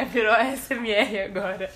[0.00, 1.70] Ah, virou SMR agora.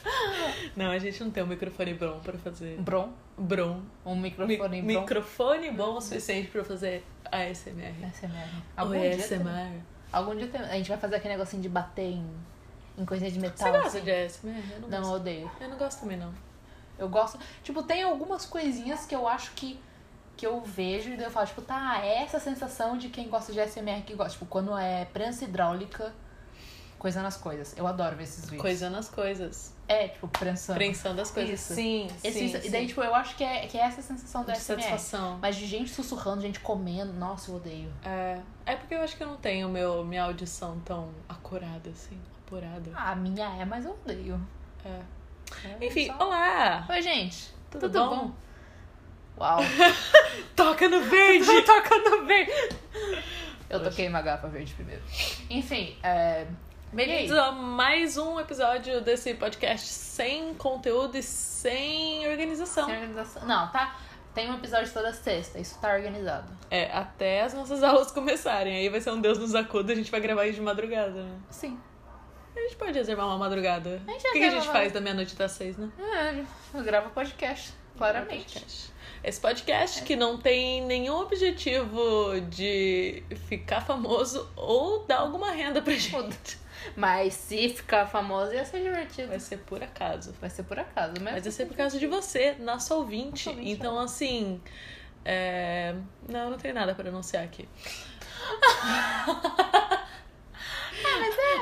[0.76, 2.76] Não, a gente não tem um microfone bom pra fazer.
[2.80, 3.10] Brom?
[3.36, 3.80] Brom.
[4.04, 5.00] Um Mi- microfone Brom?
[5.00, 7.94] microfone bom o suficiente pra fazer ASMR.
[8.12, 8.48] SMR.
[8.76, 9.80] Algum dia, tem- ASMR.
[10.12, 12.26] algum dia tem- a gente vai fazer aquele negocinho de bater em,
[12.96, 13.66] em coisinha de metal.
[13.66, 14.00] Você gosta assim.
[14.04, 14.62] de ASMR?
[14.72, 15.50] Eu não, Não, eu odeio.
[15.60, 16.32] Eu não gosto também, não.
[16.98, 17.38] Eu gosto.
[17.62, 19.78] Tipo, tem algumas coisinhas que eu acho que.
[20.36, 23.58] Que eu vejo e daí eu falo, tipo, tá, essa sensação de quem gosta de
[23.60, 24.32] SMR que gosta.
[24.34, 26.12] Tipo, quando é prensa hidráulica,
[26.98, 27.76] coisa nas coisas.
[27.76, 28.60] Eu adoro ver esses vídeos.
[28.62, 29.74] Coisa nas coisas.
[29.86, 30.76] É, tipo, prensando.
[30.78, 31.60] Prensando as coisas.
[31.60, 31.74] Isso.
[31.74, 32.66] Sim, Esse- sim.
[32.66, 32.86] e daí, sim.
[32.88, 34.56] tipo, eu acho que é, que é essa sensação SMR.
[34.60, 35.38] satisfação.
[35.40, 37.90] Mas de gente sussurrando, gente comendo, nossa, eu odeio.
[38.04, 42.18] É, é porque eu acho que eu não tenho meu, minha audição tão acurada, assim.
[42.46, 42.90] Apurada.
[42.94, 44.40] Ah, a minha é, mas eu odeio.
[44.84, 45.00] É.
[45.80, 46.84] É, Enfim, só- olá!
[46.90, 47.48] Oi, gente.
[47.70, 48.16] Tudo, Tudo bom?
[48.16, 48.32] bom?
[49.40, 49.60] Uau.
[50.56, 51.46] Toca no verde!
[51.62, 52.52] Toca no verde.
[53.70, 55.02] Eu toquei uma garrafa verde primeiro.
[55.50, 56.46] Enfim, é...
[56.90, 62.86] Bem-vindos a mais um episódio desse podcast sem conteúdo e sem organização.
[62.86, 63.46] Sem organização.
[63.46, 63.98] Não, tá?
[64.34, 66.50] Tem um episódio toda sexta, isso tá organizado.
[66.70, 68.74] É, até as nossas aulas começarem.
[68.74, 71.38] Aí vai ser um Deus nos acuda, a gente vai gravar isso de madrugada, né?
[71.50, 71.78] Sim.
[72.56, 74.00] A gente pode reservar uma madrugada.
[74.08, 75.90] O que, que a gente faz da meia-noite até às seis, né?
[75.98, 76.42] É,
[76.76, 78.54] eu gravo podcast, claramente.
[78.54, 78.92] Podcast.
[79.22, 85.92] Esse podcast que não tem nenhum objetivo de ficar famoso ou dar alguma renda pra
[85.94, 86.58] gente.
[86.96, 89.28] Mas se ficar famoso ia ser divertido.
[89.28, 90.32] Vai ser por acaso.
[90.40, 91.34] Vai ser por acaso, mas.
[91.34, 93.46] Mas vai ser por causa de você, nosso ouvinte.
[93.46, 94.60] Nosso ouvinte, então, assim.
[95.24, 95.94] é,
[96.28, 97.68] Não, não tem nada pra anunciar aqui.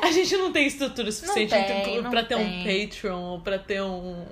[0.02, 2.88] A gente não tem estrutura suficiente Ah, tem, pra ter um tem.
[2.88, 4.24] Patreon ou pra ter um.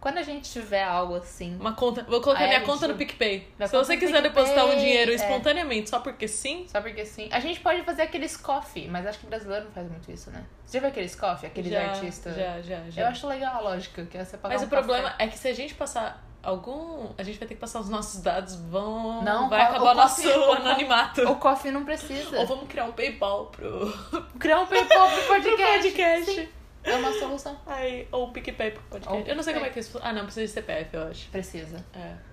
[0.00, 1.56] Quando a gente tiver algo assim.
[1.58, 2.04] Uma conta.
[2.04, 3.48] Vou colocar minha gente- conta no PicPay.
[3.66, 5.14] Se você quiser PicPay, depositar um dinheiro é.
[5.14, 7.28] espontaneamente, só porque sim, Só porque sim.
[7.32, 10.44] A gente pode fazer aqueles coffee, mas acho que brasileiro não faz muito isso, né?
[10.64, 11.48] Você já viu aqueles coffee?
[11.48, 12.36] Aqueles já, artistas.
[12.36, 13.02] Já, já, já.
[13.02, 15.24] Eu acho legal a lógica, que é você pagar Mas um o problema café.
[15.24, 17.08] é que se a gente passar algum.
[17.18, 19.20] A gente vai ter que passar os nossos dados, vão.
[19.22, 21.22] Não, vai o acabar o nosso coffee- o co- anonimato.
[21.28, 22.38] O coffee não precisa.
[22.38, 23.92] Ou vamos criar um PayPal pro,
[24.38, 25.82] Criar um PayPal pro pro podcast.
[25.90, 26.34] podcast.
[26.36, 26.48] Sim,
[26.88, 27.58] é uma solução.
[27.66, 29.18] Aí, ou o PicPay pro podcast.
[29.20, 29.98] Ou eu não sei como é que isso.
[30.02, 31.28] Ah, não, precisa de CPF, eu acho.
[31.30, 31.84] Precisa.
[31.94, 32.28] É.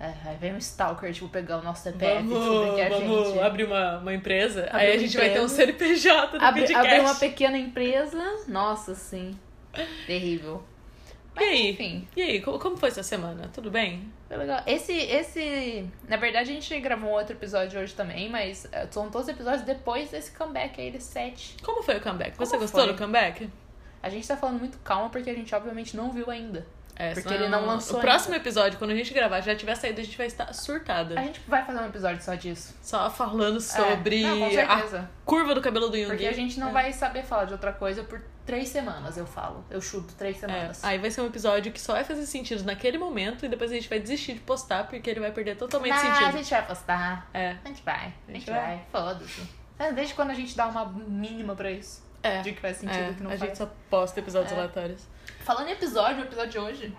[0.00, 2.88] É, aí vem um stalker, tipo, pegar o nosso CPF e Vamos, descobrir que a
[2.88, 3.38] vamos gente.
[3.40, 4.62] abrir uma, uma empresa.
[4.70, 5.48] Abrir aí a gente vai ter um.
[5.48, 6.88] CNPJ do Abrir, podcast.
[6.88, 8.44] abrir uma pequena empresa.
[8.48, 9.38] Nossa, sim.
[10.06, 10.64] Terrível.
[11.38, 11.70] E aí?
[11.70, 12.08] Enfim.
[12.16, 13.50] E aí, como, foi essa semana?
[13.52, 14.10] Tudo bem?
[14.26, 14.62] Foi legal.
[14.66, 15.86] Esse, esse.
[16.08, 19.62] Na verdade, a gente gravou um outro episódio hoje também, mas eh, são todos episódios
[19.62, 21.56] depois desse comeback aí, de sete.
[21.62, 22.36] Como foi o comeback?
[22.38, 22.92] Você Como gostou foi?
[22.92, 23.50] do comeback?
[24.02, 26.66] A gente tá falando muito calma porque a gente obviamente não viu ainda.
[26.96, 28.10] É, Porque ele não lançou O ainda.
[28.10, 31.18] próximo episódio, quando a gente gravar, já tiver saído, a gente vai estar surtada.
[31.18, 32.76] A gente vai fazer um episódio só disso.
[32.82, 36.08] Só falando sobre É, não, a curva do cabelo do Jung.
[36.08, 36.72] Porque a gente não É.
[36.72, 39.64] vai saber falar de outra coisa por três semanas, eu falo.
[39.70, 40.84] Eu chuto três É, semanas.
[40.84, 43.74] aí vai ser um episódio que só vai fazer sentido naquele momento e depois a
[43.74, 46.32] gente vai desistir de postar porque ele vai perder totalmente a sentido.
[46.36, 47.30] gente vai postar.
[47.32, 47.56] É.
[47.64, 47.94] A gente vai.
[47.94, 48.84] A A gente gente vai.
[48.92, 49.40] Foda-se.
[49.78, 52.02] É, Desde quando a gente dá uma mínima pra isso.
[52.22, 52.42] É.
[52.42, 53.40] De que faz sentido É, que não a faz.
[53.40, 54.54] gente só posta episódios É.
[54.54, 55.06] aleatórios.
[55.40, 56.96] Falando em episódio, o episódio de hoje.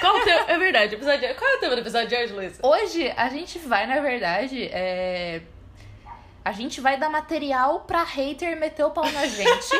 [0.00, 0.44] Qual o tema?
[0.50, 1.34] É verdade, episódio...
[1.34, 2.60] qual é o tema do episódio de hoje, Luísa?
[2.66, 5.42] Hoje a gente vai, na verdade, é...
[6.44, 9.74] a gente vai dar material pra hater meter o pau na gente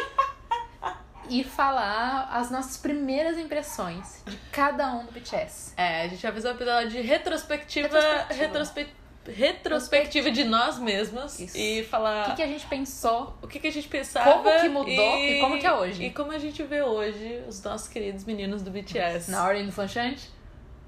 [1.31, 5.75] e falar as nossas primeiras impressões de cada um do BTS.
[5.77, 7.89] É, a gente vai fazer um episódio de retrospectiva...
[7.89, 8.35] Retrospectiva.
[8.47, 8.99] Retrospectiva.
[9.33, 11.57] Retrospectiva de nós mesmos Isso.
[11.57, 13.37] e O falar que, que a gente pensou?
[13.43, 16.05] o que, que a gente pensava Como que mudou e como que é hoje.
[16.05, 19.31] E como a gente vê hoje os nossos queridos meninos do BTS.
[19.31, 20.31] Na ordem do fanchante?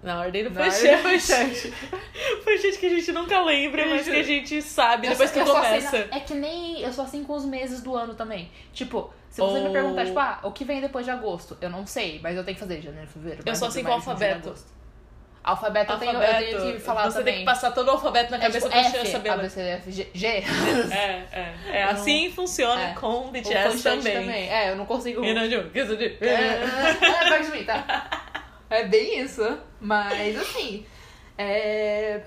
[0.02, 1.70] Na ordem do fanchante.
[2.42, 5.50] fanchante que a gente nunca lembra, mas que a gente sabe Eu depois sou- que
[5.50, 6.06] assim começa.
[6.10, 8.50] na- é que nem eu sou assim com os meses do ano também.
[8.72, 11.56] Tipo, se você me Ou- perguntar, tipo, ah, o que vem depois de agosto?
[11.60, 13.42] Eu não sei, mas eu tenho que fazer janeiro, fevereiro.
[13.44, 14.54] Eu sou assim com o julho,
[15.42, 15.92] alfabeto.
[15.92, 15.98] Alfabeto, eu,
[16.38, 17.34] tenho, eu tenho que falar você também.
[17.34, 19.28] tem que passar todo o alfabeto na É, cabeça tipo, pra F, saber.
[19.30, 19.42] A, ler.
[19.42, 20.08] B, C, D, F, G.
[20.14, 20.26] G.
[20.26, 21.54] É, é.
[21.78, 22.94] É assim funciona É.
[22.94, 24.48] com o BTS constante também.
[24.50, 25.24] É, eu não consigo.
[25.24, 25.62] E não de
[25.96, 28.20] de- É, é, vai subir, tá?
[28.68, 29.58] É bem isso.
[29.80, 30.84] Mas, assim,
[31.36, 32.20] é...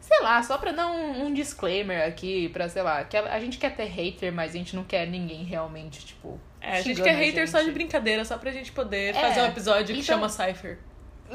[0.00, 3.40] Sei lá, só pra dar um, um disclaimer aqui, pra, sei lá, que a, a
[3.40, 6.38] gente quer ter hater, mas a gente não quer ninguém realmente, tipo...
[6.60, 7.74] É, a gente quer hater só de gente.
[7.74, 10.78] brincadeira, só pra gente poder É, fazer um episódio que então- chama Cypher.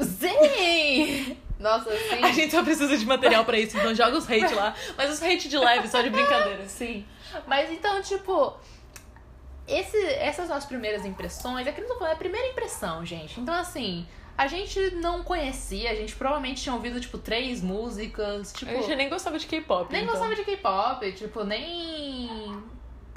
[0.04, 1.36] Sim!
[1.58, 2.24] Nossa, sim.
[2.24, 4.74] A gente só precisa de material pra isso, então joga os hate lá.
[4.96, 6.66] Mas os hate de leve, só de brincadeira.
[6.66, 7.04] Sim.
[7.46, 8.54] Mas então, tipo,
[9.68, 13.38] esse, essas nossas primeiras impressões, é que eu tô falando, é a primeira impressão, gente.
[13.38, 14.06] Então, assim,
[14.36, 18.70] a gente não conhecia, a gente provavelmente tinha ouvido, tipo, três músicas, tipo.
[18.70, 19.92] A gente nem gostava de K-pop.
[19.92, 20.14] Nem então.
[20.14, 22.49] gostava de K-pop, tipo, nem.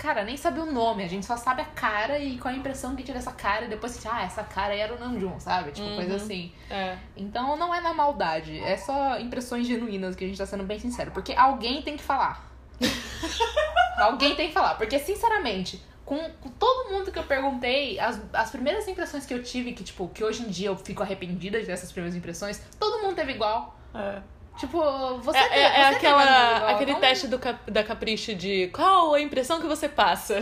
[0.04, 2.94] Cara, nem sabe o nome, a gente só sabe a cara e qual a impressão
[2.94, 5.72] que tira essa cara, e depois você, ah, essa cara era o Namjoon, sabe?
[5.72, 5.96] Tipo, Uhum.
[5.96, 6.52] coisa assim.
[6.70, 6.98] É.
[7.16, 10.78] Então não é na maldade, é só impressões genuínas que a gente tá sendo bem
[10.78, 11.12] sincero.
[11.12, 12.52] Porque alguém tem que falar.
[13.98, 14.76] alguém tem que falar.
[14.76, 19.42] Porque, sinceramente, com, com todo mundo que eu perguntei, as, as primeiras impressões que eu
[19.42, 23.16] tive, que, tipo, que hoje em dia eu fico arrependida dessas primeiras impressões, todo mundo
[23.16, 23.80] teve igual.
[23.96, 24.22] É.
[24.58, 29.14] Tipo, você É, é- é você aquela, aquele não- teste do da Capricho de qual
[29.14, 30.36] a impressão que você passa.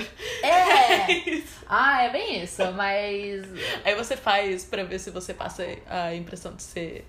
[0.44, 1.42] É!
[1.74, 3.46] Ah, é bem isso, mas.
[3.86, 7.08] Aí você faz pra ver se você passa a impressão de ser.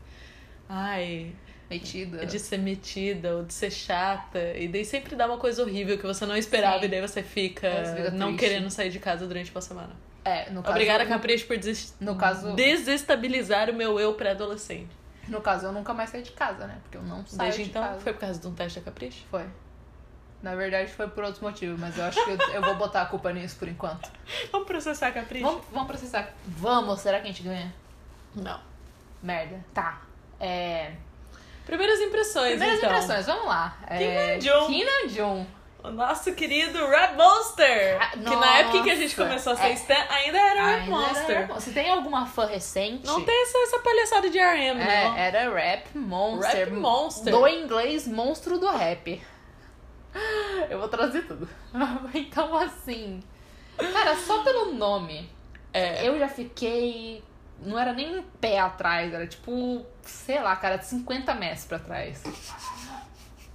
[0.68, 1.32] Ai.
[1.68, 2.24] Metida.
[2.26, 4.52] De ser metida ou de ser chata.
[4.56, 6.84] E daí sempre dá uma coisa horrível que você não esperava Sim.
[6.84, 9.90] e daí você fica, fica não querendo sair de casa durante uma semana.
[10.24, 10.70] É, no caso.
[10.74, 14.90] Obrigada, Capricho, por des- No caso- desestabilizar o meu eu pré-adolescente.
[15.32, 16.78] No caso, eu nunca mais saí de casa, né?
[16.82, 18.00] Porque eu não saio Desde de então, casa.
[18.00, 19.24] foi por causa de um teste da Capricho?
[19.30, 19.46] Foi.
[20.42, 23.06] Na verdade, foi por outros motivos, mas eu acho que eu, eu vou botar a
[23.06, 24.10] culpa nisso por enquanto.
[24.52, 25.46] Vamos processar a Capricho?
[25.46, 26.34] Vamos, vamos processar.
[26.46, 27.72] Vamos, será que a gente ganha?
[28.34, 28.60] Não.
[29.22, 29.64] Merda.
[29.72, 30.02] Tá.
[30.38, 30.92] É...
[31.64, 32.90] Primeiras impressões, Primeiras então.
[32.90, 33.78] impressões, vamos lá.
[33.86, 33.98] É...
[33.98, 34.66] Kim Namjoon.
[34.66, 35.46] Kim Namjoon.
[35.84, 37.98] O nosso querido Red Monster!
[38.00, 39.24] Ah, que na época que a gente nossa.
[39.28, 39.72] começou a ser É.
[39.72, 41.30] Stan, ainda era Ainda Monster.
[41.36, 43.04] era- Você tem alguma fã recente?
[43.04, 44.84] Não tem essa, essa palhaçada de RM, não.
[45.16, 46.50] É, era Rap Monster.
[46.68, 47.32] Rap Monster.
[47.32, 49.20] Do inglês, monstro do rap.
[50.70, 51.48] Eu vou trazer tudo.
[52.14, 53.20] Então, assim.
[53.76, 55.28] Cara, só pelo nome,
[55.72, 56.06] É.
[56.06, 57.24] eu já fiquei.
[57.60, 61.78] Não era nem um pé atrás, era tipo, sei lá, cara, de 50 metros pra
[61.78, 62.22] trás.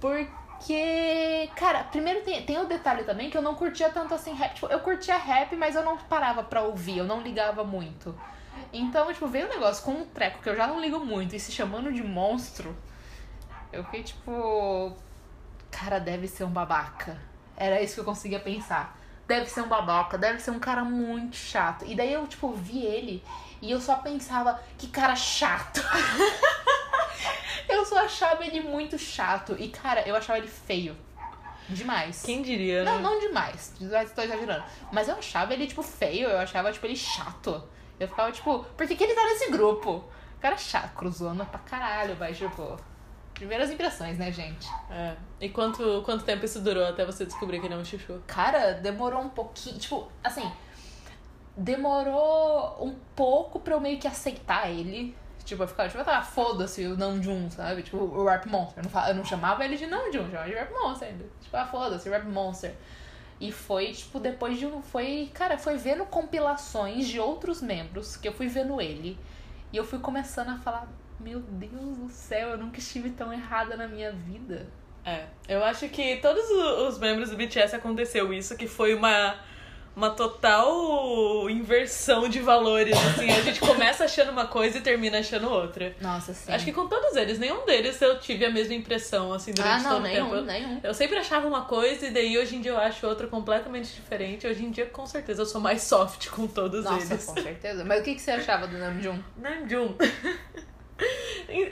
[0.00, 0.28] Porque,
[1.54, 4.54] cara, primeiro tem, tem o detalhe também que eu não curtia tanto assim rap.
[4.54, 8.14] Tipo, eu curtia rap, mas eu não parava pra ouvir, eu não ligava muito.
[8.72, 11.40] Então, tipo, veio um negócio com um treco que eu já não ligo muito e
[11.40, 12.76] se chamando de monstro.
[13.72, 14.96] Eu fiquei tipo.
[15.70, 17.18] Cara, deve ser um babaca.
[17.56, 18.98] Era isso que eu conseguia pensar.
[19.26, 21.84] Deve ser um babaca, deve ser um cara muito chato.
[21.86, 23.22] E daí eu, tipo, vi ele
[23.60, 25.82] e eu só pensava, que cara chato.
[27.68, 29.56] eu só achava ele muito chato.
[29.58, 30.96] E, cara, eu achava ele feio.
[31.68, 32.22] Demais.
[32.22, 32.92] Quem diria, né?
[32.92, 33.74] Não, não demais.
[33.80, 34.64] Estou exagerando.
[34.90, 36.28] Mas eu achava ele, tipo, feio.
[36.28, 37.62] Eu achava, tipo, ele chato.
[38.00, 40.04] Eu ficava, tipo, por que, que ele tá nesse grupo?
[40.40, 42.78] Cara chato, cruzando pra caralho, mas, tipo.
[43.34, 44.68] Primeiras impressões, né, gente?
[44.90, 45.14] É.
[45.40, 48.20] E quanto, quanto tempo isso durou até você descobrir que ele é um chuchu?
[48.26, 49.78] Cara, demorou um pouquinho.
[49.78, 50.50] Tipo, assim.
[51.56, 55.14] Demorou um pouco pra eu meio que aceitar ele.
[55.48, 57.82] Tipo, eu ficava, tipo, tá, foda-se o Namjoon, sabe?
[57.82, 58.78] Tipo, o Rap Monster.
[58.78, 61.24] Eu não, fa- eu não chamava ele de Namjoon, eu chamava de Rap Monster ainda.
[61.40, 62.74] Tipo, ah, foda-se, Rap Monster.
[63.40, 64.82] E foi, tipo, depois de um.
[64.82, 65.30] Foi.
[65.32, 69.18] Cara, foi vendo compilações de outros membros que eu fui vendo ele.
[69.72, 70.86] E eu fui começando a falar:
[71.20, 74.66] Meu Deus do céu, eu nunca estive tão errada na minha vida.
[75.04, 75.24] É.
[75.48, 79.36] Eu acho que todos os membros do BTS aconteceu isso, que foi uma,
[79.96, 82.96] uma total inversão de valores.
[82.96, 85.94] Assim, a gente começa achando uma coisa e termina achando outra.
[86.00, 86.52] Nossa, sim.
[86.52, 89.82] Acho que com todos eles, nenhum deles eu tive a mesma impressão, assim, Ah, durante
[89.82, 90.34] não, todo o nenhum, tempo.
[90.36, 90.80] Eu- nenhum.
[90.84, 94.46] Eu sempre achava uma coisa e daí hoje em dia eu acho outra completamente diferente.
[94.46, 97.24] Hoje em dia, com certeza, eu sou mais soft com todos Nossa, eles.
[97.24, 97.84] com certeza.
[97.84, 99.18] Mas o que, que você achava do Namjoon?
[99.36, 99.94] Namjoon.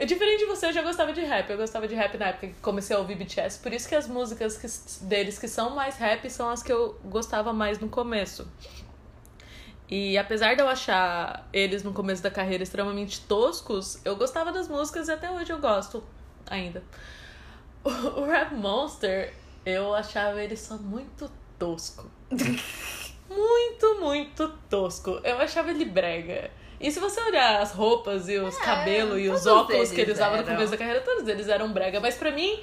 [0.07, 1.51] Diferente de você, eu já gostava de rap.
[1.51, 3.59] Eu gostava de rap na época que comecei a ouvir BTS.
[3.59, 6.99] Por isso que as músicas que- deles que são mais rap são as que eu
[7.05, 8.49] gostava mais no começo.
[9.89, 14.67] E apesar de eu achar eles no começo da carreira extremamente toscos, eu gostava das
[14.67, 16.03] músicas e até hoje eu gosto
[16.49, 16.83] ainda.
[17.85, 17.89] O,
[18.23, 19.33] o Rap Monster,
[19.65, 22.11] eu achava ele só muito tosco.
[23.31, 25.21] muito, muito tosco.
[25.23, 26.51] Eu achava ele brega.
[26.81, 30.11] E se você olhar as roupas e os É, cabelos e os óculos que ele
[30.11, 32.01] eles usava no começo da carreira, todos eles eram brega.
[32.01, 32.59] Mas pra mim,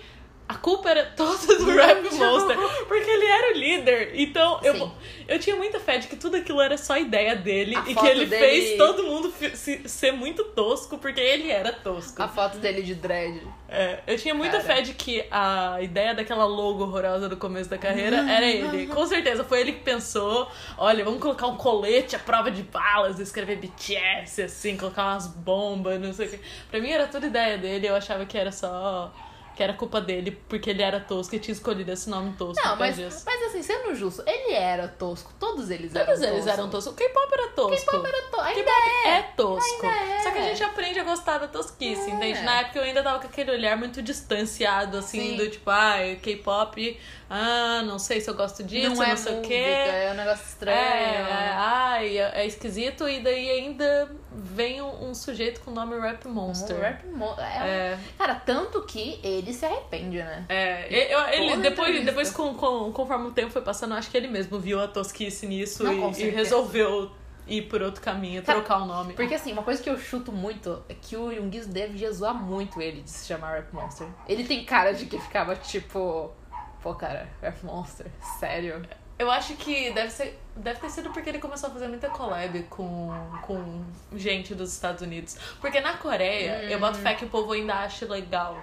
[0.47, 2.57] a culpa era toda do Rap Tipo- Monster.
[2.87, 4.11] Porque ele era o líder.
[4.19, 4.91] Então, eu, Sim.
[5.27, 7.75] eu tinha muita fé de que tudo aquilo era só ideia dele.
[7.75, 11.71] A e que ele dele- fez todo mundo se- ser muito tosco, porque ele era
[11.71, 12.21] tosco.
[12.21, 13.41] A foto dele de dread.
[13.69, 14.75] É, eu tinha muita Cara.
[14.75, 18.85] fé de que a ideia daquela logo horrorosa do começo da carreira era ele.
[18.87, 20.47] Com certeza, foi ele que pensou:
[20.77, 25.99] olha, vamos colocar um colete à prova de balas, escrever BTS, assim, colocar umas bombas,
[25.99, 26.39] não sei o que.
[26.69, 29.11] Pra mim era tudo ideia dele, eu achava que era só.
[29.55, 32.75] Que era culpa dele, porque ele era tosco e tinha escolhido esse nome tosco Não,
[32.75, 33.23] mas, disso.
[33.25, 35.31] mas assim, sendo justo, ele era tosco.
[35.39, 36.53] Todos eles eram Todos eles toscos.
[36.53, 36.93] eram toscos.
[36.93, 37.85] O K-pop era tosco.
[37.85, 38.41] K-pop era tosco.
[38.45, 38.71] Ainda
[39.05, 39.09] é.
[39.09, 39.85] é tosco.
[39.85, 40.21] Ainda é.
[40.23, 42.13] Só que a gente aprende a gostar da tosquice, É.
[42.13, 42.41] entende?
[42.41, 45.37] Na época eu ainda tava com aquele olhar muito distanciado, assim, Sim.
[45.37, 49.37] do tipo, ah, K-pop, ah, não sei se eu gosto disso, não não, é sei
[49.39, 49.53] o quê.
[49.53, 50.77] é um negócio estranho.
[50.77, 55.73] É, é, ai, é, é esquisito, e daí ainda vem um, um sujeito com o
[55.73, 56.75] nome Rap Monster.
[56.75, 60.45] Um rap mo- é um- É, Cara, tanto que ele se arrepende, né?
[60.47, 62.05] É, eu, ele, Toda depois, entrevista.
[62.05, 64.87] depois com, com- conforme o tempo foi passando, eu acho que ele mesmo viu a
[64.87, 67.11] tosquice nisso Não, e- e, resolveu
[67.47, 69.13] ir por outro caminho, Sabe- trocar o nome.
[69.13, 72.79] Porque assim, uma coisa que eu chuto muito é que o Jungiz devia zoar muito
[72.81, 74.07] ele de se chamar Rap Monster.
[74.29, 76.31] Ele tem cara de que ficava tipo.
[76.81, 78.07] Pô, cara, Rap Monster,
[78.39, 78.85] sério.
[79.17, 82.63] Eu acho que deve, ser, deve ter sido porque ele começou a fazer muita collab
[82.63, 83.09] com,
[83.43, 83.83] com
[84.15, 85.37] gente dos Estados Unidos.
[85.61, 88.57] Porque na Coreia, eu boto fé que o povo ainda acha legal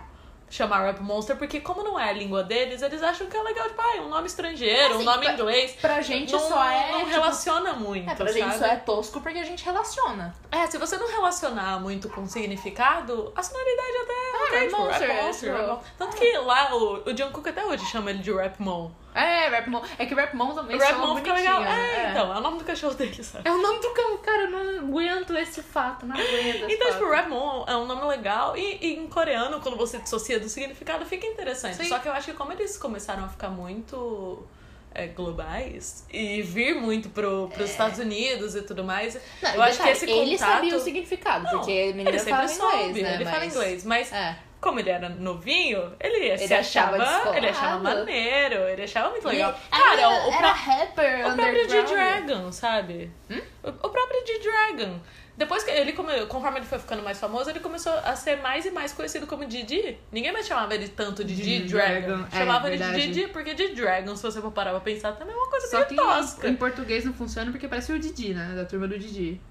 [0.50, 3.68] chamar Rap Monster, porque como não é a língua deles, eles acham que é legal,
[3.68, 5.72] tipo, ah, um nome estrangeiro, um Assim, nome pra- inglês.
[5.80, 6.90] Pra gente não, só é.
[6.90, 8.40] não tipo, relaciona muito, É, pra sabe?
[8.40, 10.34] gente só é tosco porque a gente relaciona.
[10.50, 15.08] É, se você não relacionar muito com significado, a sonoridade até Ah, ok, Rap Monster,
[15.08, 18.58] Rap é, Monster, Tanto que lá o, o Jungkook até hoje chama ele de Rap
[18.60, 18.90] Mon.
[19.14, 19.82] É, Rap Mon.
[19.98, 21.60] É que Rap Mon também Rap Mon fica legal.
[21.62, 22.06] né?
[22.06, 23.48] É, então, é o nome do cachorro dele, sabe?
[23.48, 26.28] É o nome do cão, cara, eu não aguento esse fato, não aguento
[26.64, 26.98] esse Então, fato.
[27.00, 31.04] tipo, Rapmon é um nome legal e, e em coreano, quando você dissocia do significado,
[31.06, 31.76] fica interessante.
[31.76, 31.84] Sim.
[31.88, 34.46] Só que eu acho que como eles começaram a ficar muito
[34.94, 39.72] é, globais e vir muito pro, pros Estados Unidos e tudo mais, Não, eu acho
[39.78, 40.50] que detalhe, esse ele contato...
[40.54, 43.14] sabia o significado, Não, porque menina ele sempre fala soube, inglês, né?
[43.14, 44.36] ele fala mas- inglês, mas É.
[44.60, 49.52] como ele era novinho, ele, se achava achava, ele achava maneiro, ele achava muito legal.
[49.66, 51.68] E- Cara, era, o, o era rapper o próprio.
[51.70, 53.10] G-Dragon, sabe?
[53.30, 53.40] Hum?
[53.62, 55.00] O, o próprio G-Dragon.
[55.36, 58.66] Depois que ele, come- conforme ele foi ficando mais famoso, ele começou a ser mais
[58.66, 59.96] e mais conhecido como Didi.
[60.12, 61.98] Ninguém mais chamava ele tanto de G-Dragon.
[62.08, 62.92] G-Dragon, é, Chamava ele de.
[63.08, 65.88] Didi, porque G-Dragon, se você for parar pra pensar, também é uma coisa Só meio
[65.88, 66.46] que tosca.
[66.46, 68.52] em, em português não funciona porque parece o Didi, né?
[68.54, 69.40] Da turma do Didi.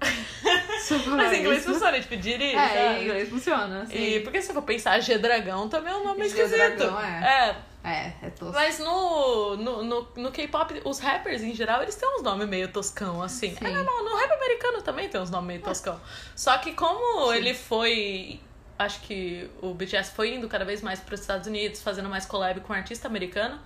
[1.16, 3.94] Mas em inglês funciona, tipo, Didi, É, em inglês funciona, sim.
[3.96, 6.50] E porque se você for pensar, G-Dragão também é um nome esquisito.
[6.50, 7.56] G-Dragão, é.
[7.82, 8.52] É, é tosco.
[8.52, 12.68] Mas no, no, no, no K-pop, os rappers em geral, eles têm uns nomes meio
[12.68, 13.56] toscão, assim.
[13.56, 13.66] Sim.
[13.66, 15.98] É normal, no rap americano também tem uns nomes meio toscão.
[16.36, 18.38] Só que como ele foi.
[18.82, 22.24] Acho que o BTS foi indo cada vez mais para os Estados Unidos, fazendo mais
[22.24, 23.58] collab com um artista americano.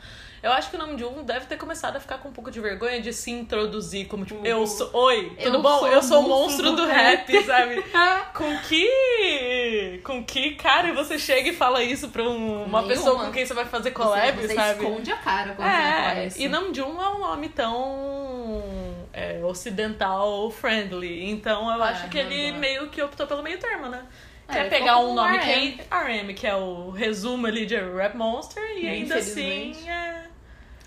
[0.42, 2.50] Eu acho que o nome de um deve ter começado a ficar com um pouco
[2.50, 4.90] de vergonha de se introduzir como tipo, eu sou.
[4.92, 5.78] Oi, tudo Eu bom?
[5.78, 7.83] sou eu sou o monstro do rap, sabe?
[7.94, 10.00] Ah, Com que.
[10.04, 12.83] Com que cara você chega e fala isso pra um- uma Nenhuma.
[12.88, 14.85] pessoa com quem você vai fazer collab, você, você sabe?
[14.85, 16.40] esconde a cara quando você É, isso.
[16.42, 21.30] e Namjoon é um nome tão é, ocidental friendly.
[21.30, 24.02] Então eu Ah, acho que ele meio que optou pelo meio termo, né?
[24.48, 25.40] É, Quer ele pegar um nome RM.
[25.40, 30.26] que é RM, que é o resumo ali de Rap Monster, e ainda assim é,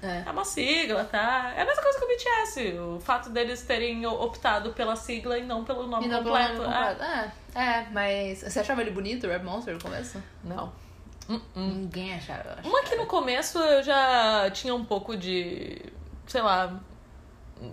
[0.04, 0.24] É.
[0.28, 1.54] é uma sigla, tá?
[1.56, 2.78] É a mesma coisa que o BTS.
[2.80, 6.62] O fato deles terem optado pela sigla e não pelo nome não pelo completo.
[6.62, 7.04] nome completo.
[7.04, 10.20] É, é, mas você achava ele bonito, o Rap Monster, no começo?
[10.20, 10.72] É, não.
[11.30, 11.68] Hum, hum.
[11.80, 12.70] Ninguém achava, eu acho.
[12.70, 15.82] Uma que no começo eu já tinha um pouco de.
[16.28, 16.80] sei lá.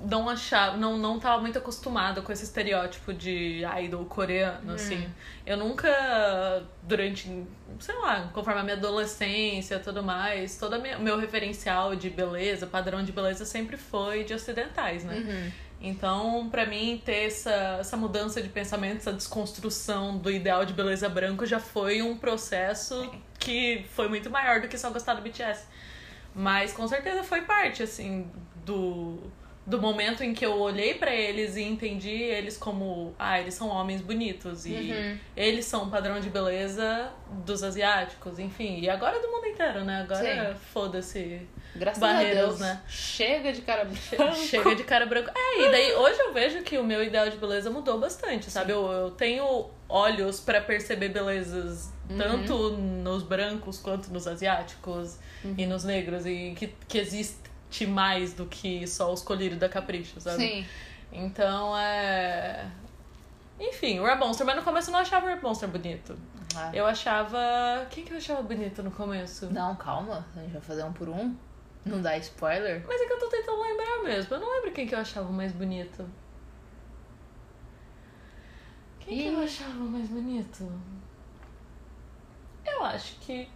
[0.09, 0.77] Não achava.
[0.77, 5.09] Não, não tava muito acostumada com esse estereótipo de idol coreano, assim.
[5.45, 7.47] Eu nunca, durante.
[7.81, 12.67] sei lá, conforme a minha adolescência e tudo mais, todo o meu referencial de beleza,
[12.67, 15.17] padrão de beleza sempre foi de ocidentais, né?
[15.17, 15.53] Uhum.
[15.81, 21.11] Então, pra mim, ter essa, essa mudança de pensamento, essa desconstrução do ideal de beleza
[21.11, 25.67] branco já foi um processo que foi muito maior do que só gostar do BTS.
[26.35, 28.27] Mas com certeza foi parte, assim,
[28.65, 29.19] do,
[29.67, 33.69] do momento em que eu olhei pra eles e entendi eles como, ah, eles são
[33.69, 35.19] homens bonitos e Uhum.
[35.37, 37.11] eles são o padrão de beleza
[37.47, 38.81] dos asiáticos, enfim.
[38.81, 40.03] E agora é do mundo inteiro, né?
[40.03, 41.41] Agora foda-se.
[41.75, 42.61] Graças Barreiras, a Deus.
[42.61, 42.83] né?
[42.87, 44.33] Chega de cara branca.
[44.37, 45.33] Chega de cara branca.
[45.35, 48.71] É, e daí hoje eu vejo que o meu ideal de beleza mudou bastante, sabe?
[48.73, 52.19] Eu, eu tenho olhos pra perceber belezas Uhum.
[52.19, 55.55] tanto nos brancos quanto nos asiáticos Uhum.
[55.57, 57.39] e nos negros, e que, que existe
[57.87, 60.37] mais do que só os colírios da capricho, sabe?
[60.37, 60.67] Sim.
[61.13, 62.71] Então é.
[63.59, 66.17] Enfim, o Rap Monster, mas no começo eu não achava o Rap Monster bonito.
[66.57, 66.71] Ah.
[66.73, 67.87] Eu achava.
[67.91, 69.47] Quem que eu achava bonito no começo?
[69.53, 70.25] Não, calma.
[70.37, 71.35] A gente vai fazer um por um.
[71.85, 72.83] Não dá spoiler.
[72.87, 74.35] Mas é que eu tô tentando lembrar mesmo.
[74.35, 76.09] Eu não lembro quem que eu achava mais bonito.
[79.01, 80.71] Quem que eu achava mais bonito?
[82.65, 83.49] Eu acho que.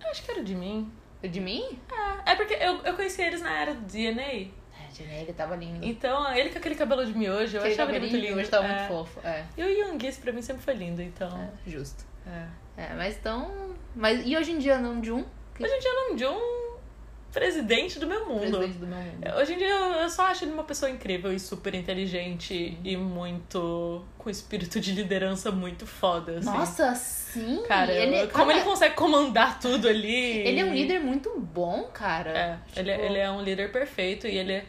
[0.00, 0.90] Eu acho que era de mim.
[1.28, 1.78] De mim?
[2.26, 4.22] É, é porque eu, eu conheci eles na era do DNA.
[4.98, 5.84] É, ele tava lindo.
[5.84, 8.38] Então, ele com aquele cabelo de miojo, eu Aquele achava ele muito lindo.
[8.38, 8.76] hoje tava é.
[8.76, 9.20] muito fofo.
[9.26, 11.28] É, E o Youngis pra mim sempre foi lindo, então.
[11.38, 12.04] é, justo.
[12.26, 12.46] É.
[12.78, 13.74] É, mas então.
[13.94, 15.24] Mas e hoje em dia não um?
[15.60, 16.16] Hoje em dia não
[17.36, 18.40] presidente do meu mundo.
[18.58, 19.34] Presidente do meu mundo.
[19.38, 24.02] Hoje em dia eu só acho ele uma pessoa incrível e super inteligente e muito.
[24.16, 26.46] com espírito de liderança muito foda, assim.
[26.48, 27.62] Nossa, sim!
[27.68, 30.14] Cara, ele, eu- como cara, ele consegue comandar tudo ali.
[30.14, 32.30] ele é um líder muito bom, cara.
[32.30, 34.64] É, ele, Tipo, ele é um líder perfeito e ele é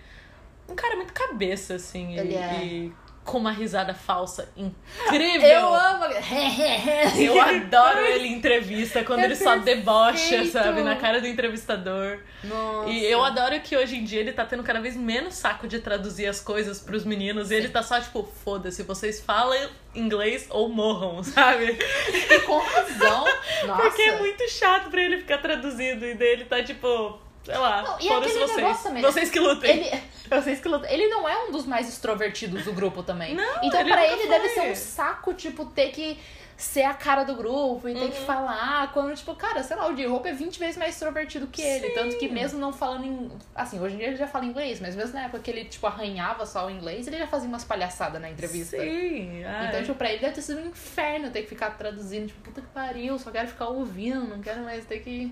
[0.70, 2.18] um cara muito cabeça, assim.
[2.20, 2.64] Ele e, é.
[2.66, 2.94] e
[3.28, 5.48] com uma risada falsa incrível.
[5.48, 6.06] Eu amo.
[7.20, 10.52] Eu adoro ele em entrevista, quando É ele só debocha, perfeito.
[10.54, 12.20] sabe, na cara do entrevistador.
[12.44, 12.90] Nossa.
[12.90, 15.80] E eu adoro que hoje em dia ele tá tendo cada vez menos saco de
[15.80, 17.52] traduzir as coisas pros meninos.
[17.52, 21.78] E ele tá só tipo, foda-se, vocês falam inglês ou morram, sabe?
[22.10, 23.26] E com razão.
[23.66, 23.82] Nossa.
[23.82, 26.06] Porque é muito chato pra ele ficar traduzindo.
[26.06, 28.56] E daí ele tá tipo, sei lá, Não, e foda-se aquele vocês.
[28.58, 29.70] negócio também, Vocês que lutem.
[29.72, 30.90] Ele, vocês que lutam.
[30.90, 33.34] Ele não é um dos mais extrovertidos do grupo também.
[33.36, 34.64] Não, então ele pra ele deve foi.
[34.66, 36.20] ser um saco, tipo, ter que
[36.58, 38.10] ser a cara do grupo e ter Uhum.
[38.10, 38.92] que falar.
[38.92, 41.90] Quando, tipo, cara, sei lá, o J-Hope é 20 vezes mais extrovertido que ele.
[41.90, 41.94] Sim.
[41.94, 43.32] Tanto que mesmo não falando em.
[43.56, 45.86] Assim, hoje em dia ele já fala inglês, mas mesmo na época que ele, tipo,
[45.86, 48.76] arranhava só o inglês, ele já fazia umas palhaçadas na entrevista.
[48.76, 49.68] Sim, ai.
[49.68, 52.28] Então, tipo, pra ele deve ter sido um inferno ter que ficar traduzindo.
[52.28, 55.32] Tipo, puta que pariu, só quero ficar ouvindo, não quero mais ter que.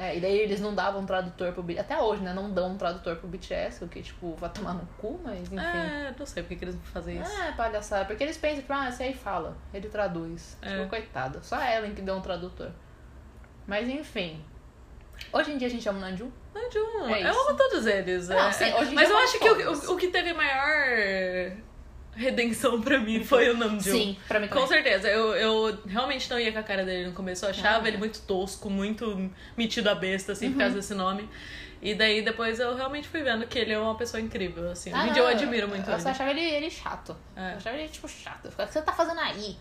[0.00, 1.80] É, e daí eles não davam tradutor pro BTS.
[1.80, 2.32] Até hoje, né?
[2.32, 5.58] Não dão um tradutor pro BTS, o que, tipo, vai tomar no cu, mas enfim.
[5.58, 7.40] É, não sei por que eles vão fazer isso.
[7.42, 8.04] É, palhaçada.
[8.04, 9.56] Porque eles pensam, tipo, ah, esse aí fala.
[9.74, 10.56] Ele traduz.
[10.62, 10.76] É.
[10.76, 11.40] Tipo, coitado.
[11.42, 12.70] Só a Ellen que deu um tradutor.
[13.66, 14.40] Mas enfim.
[15.32, 16.30] Hoje em dia a gente ama o Nanjum.
[16.54, 17.40] Nanjum, É eu isso.
[17.40, 18.28] amo todos eles.
[18.28, 18.42] Não, é.
[18.94, 19.88] Mas eu acho amo que todos.
[19.88, 21.56] o, o, o que teve maior
[22.18, 23.80] redenção pra mim foi o Namjoon.
[23.80, 24.68] Sim, pra mim Com também.
[24.68, 27.44] certeza, eu, eu realmente não ia com a cara dele no começo.
[27.44, 27.88] Eu achava Ah.
[27.88, 30.80] ele muito tosco, muito metido a besta, assim, por causa Uhum.
[30.80, 31.28] desse nome.
[31.80, 34.90] E daí depois eu realmente fui vendo que ele é uma pessoa incrível, assim.
[34.92, 36.02] Ah, não, eu admiro muito eu ele.
[36.02, 37.16] só achava ele, ele chato.
[37.36, 37.52] É.
[37.52, 38.46] Eu achava ele, tipo, chato.
[38.46, 39.56] Eu ficava, O que você tá fazendo aí?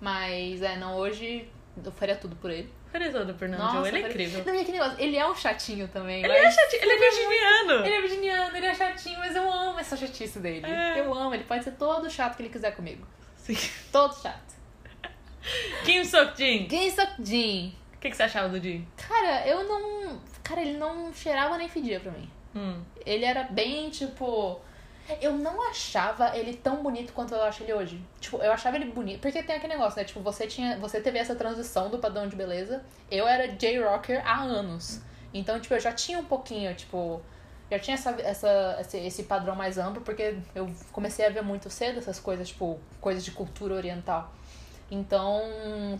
[0.00, 1.48] Mas, é, não, hoje
[1.82, 2.70] eu faria tudo por ele.
[2.92, 4.44] Namjoon, Nossa, ele é incrível.
[4.44, 6.24] Não, e aquele negócio, ele é um chatinho também.
[6.24, 7.86] Ele é chatinho, ele é virginiano.
[7.86, 10.66] Ele é virginiano, ele é chatinho, mas eu amo essa chatice dele.
[10.66, 11.00] É.
[11.00, 13.06] Eu amo, ele pode ser todo chato que ele quiser comigo.
[13.36, 13.56] Sim.
[13.92, 14.56] Todo chato.
[15.84, 17.76] Kim Sok-jin, Gay Jin.
[17.94, 18.86] o que, que você achava do Jin?
[18.96, 20.20] Cara, eu não.
[20.42, 22.30] Cara, ele não cheirava nem fedia pra mim.
[22.54, 22.82] Hum.
[23.04, 24.60] Ele era bem, tipo.
[25.20, 28.02] Eu não achava ele tão bonito quanto eu acho ele hoje.
[28.20, 29.20] Tipo, eu achava ele bonito.
[29.20, 30.04] Porque tem aquele negócio, né?
[30.04, 30.78] Tipo, você tinha.
[30.78, 32.84] Você teve essa transição do padrão de beleza.
[33.10, 35.00] Eu era J-Rocker há anos.
[35.32, 37.22] Então, tipo, eu já tinha um pouquinho, tipo.
[37.70, 41.98] Já tinha essa, essa, esse, padrão mais amplo, porque eu comecei a ver muito cedo
[41.98, 44.32] essas coisas, tipo, coisas de cultura oriental.
[44.90, 45.42] Então,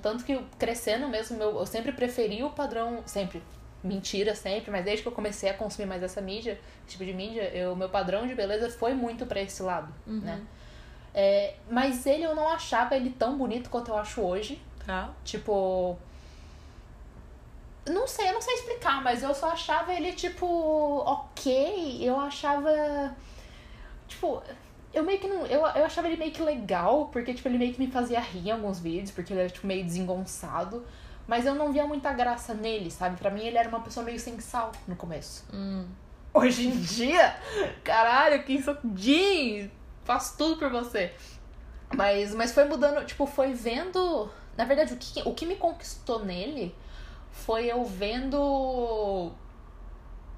[0.00, 3.02] tanto que crescendo mesmo, eu, eu sempre preferi o padrão.
[3.04, 3.42] Sempre.
[3.88, 6.52] Mentira, sempre, mas desde que eu comecei a consumir mais essa mídia,
[6.86, 10.20] esse tipo de mídia, eu, meu padrão de beleza foi muito pra esse lado, Uhum.
[10.20, 10.40] né?
[11.14, 14.60] É, mas ele, eu não achava ele tão bonito quanto eu acho hoje.
[14.86, 15.10] Tá.
[15.24, 15.96] Tipo.
[17.86, 21.98] Não sei, eu não sei explicar, mas eu só achava ele, tipo, ok.
[22.06, 22.70] Eu achava.
[24.06, 24.42] Tipo,
[24.92, 25.46] eu meio que não.
[25.46, 28.48] Eu, eu achava ele meio que legal, porque, tipo, ele meio que me fazia rir
[28.48, 30.84] em alguns vídeos, porque ele era, tipo, meio desengonçado.
[31.28, 33.18] Mas eu não via muita graça nele, sabe?
[33.18, 35.44] Pra mim ele era uma pessoa meio sem sal no começo.
[35.52, 35.86] Hum.
[36.32, 37.36] Hoje em dia,
[37.84, 39.70] caralho, Kim Sok Jin,
[40.04, 41.12] faço tudo por você.
[41.94, 44.30] Mas, mas foi mudando, tipo, foi vendo.
[44.56, 46.74] Na verdade, o que, o que me conquistou nele
[47.30, 49.30] foi eu vendo.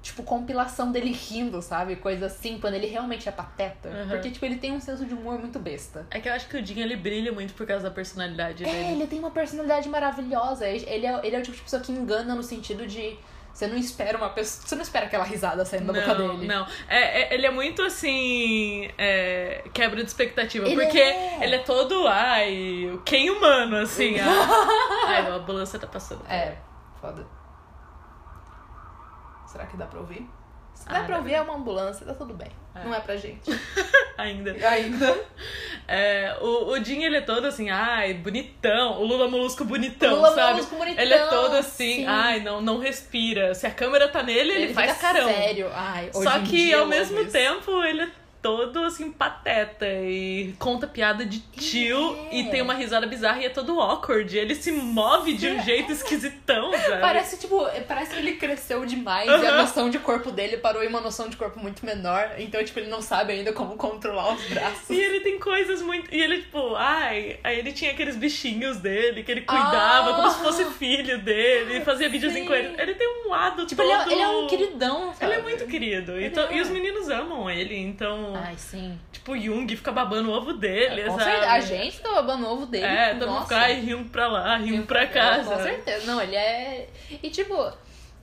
[0.01, 1.95] Tipo, compilação dele rindo, sabe?
[1.95, 3.87] Coisa assim, quando ele realmente é pateta.
[3.89, 4.07] Uhum.
[4.09, 6.07] Porque, tipo, ele tem um senso de humor muito besta.
[6.09, 8.67] É que eu acho que o Jin ele brilha muito por causa da personalidade É,
[8.67, 8.93] dele.
[8.93, 10.67] ele tem uma personalidade maravilhosa.
[10.67, 13.15] Ele é, ele é o tipo de pessoa que engana no sentido de.
[13.53, 14.65] Você não espera uma pessoa.
[14.67, 16.47] Você não espera aquela risada saindo da boca Não, dele.
[16.47, 16.65] não.
[16.89, 18.89] É, é- ele é muito assim.
[18.97, 20.65] é, quebra de expectativa.
[20.67, 21.43] Ele porque é.
[21.43, 22.07] ele é todo.
[22.07, 24.15] Ai, quem humano, assim.
[25.05, 26.23] ai, a ambulância tá passando.
[26.27, 26.55] É,
[26.99, 27.23] foda.
[29.51, 30.27] Será que dá pra ouvir?
[30.73, 32.47] Se Ah, dá pra ouvir, é uma ambulância, tá tudo bem.
[32.73, 32.85] É.
[32.85, 33.51] Não é pra gente.
[34.17, 34.51] Ainda.
[34.67, 35.25] Ainda.
[35.87, 39.01] É, o, o Jin, ele é todo assim, ai, bonitão.
[39.01, 40.53] O Lula Molusco bonitão, Lula sabe?
[40.53, 42.05] Molusco bonitão, Ele é todo assim, sim.
[42.05, 43.53] ai, não, não respira.
[43.53, 45.27] Se a câmera tá nele, ele, faz fica carão.
[45.27, 45.69] Sério.
[45.73, 48.09] Ai, Só que ao mesmo tempo ele é
[48.41, 52.37] todo assim pateta e conta piada de tio É.
[52.39, 54.35] e tem uma risada bizarra e é todo awkward.
[54.37, 57.01] Ele se move de um jeito esquisitão, sabe?
[57.01, 60.87] Parece, tipo, parece que ele cresceu demais e a noção de corpo dele parou em
[60.87, 62.31] uma noção de corpo muito menor.
[62.37, 64.89] Então, tipo, ele não sabe ainda como controlar os braços.
[64.89, 66.13] E ele tem coisas muito.
[66.13, 67.39] E ele, tipo, ai.
[67.43, 70.13] Aí ele tinha aqueles bichinhos dele que ele cuidava Ah.
[70.15, 72.47] como se fosse filho dele, fazia videozinho Sim.
[72.49, 72.73] com ele.
[72.81, 73.91] Ele tem um lado Tipo, todo.
[73.91, 75.25] ele, é, ele é um queridão, sabe?
[75.31, 76.13] Ele é muito querido.
[76.13, 76.57] Ele Então, é.
[76.57, 78.30] E os meninos amam ele, então.
[78.35, 78.99] Ai, sim.
[79.11, 81.31] Tipo, o Jung fica babando o ovo dele, Com sabe?
[81.31, 81.51] certeza.
[81.51, 82.85] A gente tá babando ovo dele.
[82.85, 85.43] É, todo mundo fica rindo pra lá, rindo pra cá.
[85.43, 86.05] Com certeza.
[86.05, 86.89] Não, ele é.
[87.21, 87.55] E tipo.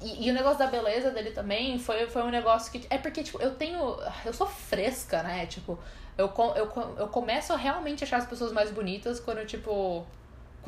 [0.01, 2.87] E, e o negócio da beleza dele também foi, foi um negócio que.
[2.89, 3.97] É porque, tipo, eu tenho.
[4.25, 5.47] Eu sou fresca, né?
[5.47, 5.79] Tipo,
[6.17, 10.07] eu, eu, eu começo a realmente achar as pessoas mais bonitas quando, tipo.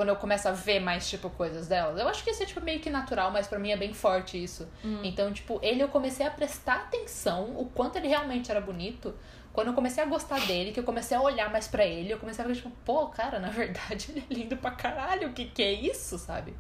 [0.01, 2.01] Quando eu começo a ver mais, tipo, coisas delas.
[2.01, 4.43] Eu acho que isso é, tipo, meio que natural, mas pra mim é bem forte
[4.43, 4.67] isso.
[4.83, 5.01] Hum.
[5.05, 9.15] Então, tipo, ele eu comecei a prestar atenção o quanto ele realmente era bonito
[9.53, 12.19] quando eu comecei a gostar dele, que eu comecei a olhar mais pra ele, eu
[12.19, 15.45] comecei a ver, tipo, pô, cara, na verdade ele é lindo pra caralho, o que
[15.45, 16.55] que é isso, sabe?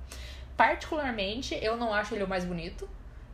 [0.54, 2.86] Particularmente, eu não acho ele o mais bonito,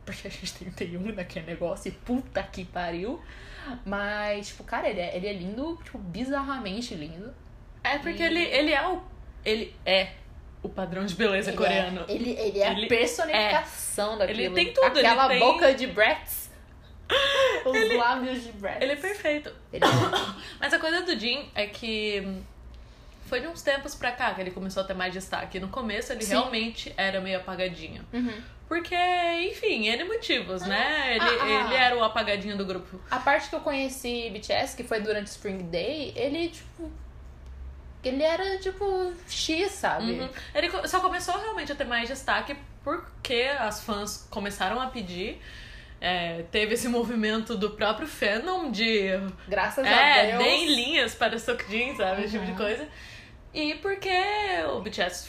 [0.05, 3.21] porque a gente tem 31 naquele negócio e puta que pariu.
[3.85, 7.33] Mas, tipo, cara, ele é, ele é lindo, tipo, bizarramente lindo.
[7.83, 9.01] É porque ele, ele é o.
[9.47, 10.09] Ele é
[10.61, 12.05] o padrão de beleza Ele coreano.
[12.07, 14.39] É, ele, ele é Ele a personificação daquilo.
[14.41, 16.47] Ele tem tudo, ele Aquela tem- boca de Bratz.
[17.65, 18.81] Os lábios de Bratz.
[18.81, 19.51] Ele é perfeito.
[19.71, 19.87] Ele é-
[20.59, 22.41] Mas a coisa do Jin é que hum,
[23.27, 25.59] foi de uns tempos pra cá que ele começou a ter mais destaque.
[25.59, 26.31] No começo ele Sim.
[26.31, 28.03] realmente era meio apagadinho.
[28.11, 28.41] Uhum.
[28.67, 28.95] Porque,
[29.49, 31.11] enfim, N motivos, né?
[31.15, 31.49] Ele, Ah, ah.
[31.65, 32.99] ele era o apagadinho do grupo.
[33.09, 36.91] A parte que eu conheci BTS, que foi durante Spring Day, ele, tipo.
[38.03, 40.11] Ele era, tipo, X, sabe?
[40.13, 40.29] Uhum.
[40.53, 45.41] Ele só começou realmente a ter mais destaque porque as fãs começaram a pedir.
[45.99, 49.09] É, teve esse movimento do próprio fandom de
[49.47, 50.43] Graças a É, Deus.
[50.43, 52.21] deem linhas para Sokjin, sabe?
[52.21, 52.57] Esse tipo de Uhum.
[52.57, 52.87] coisa.
[53.53, 54.13] E porque
[54.71, 55.27] o BTS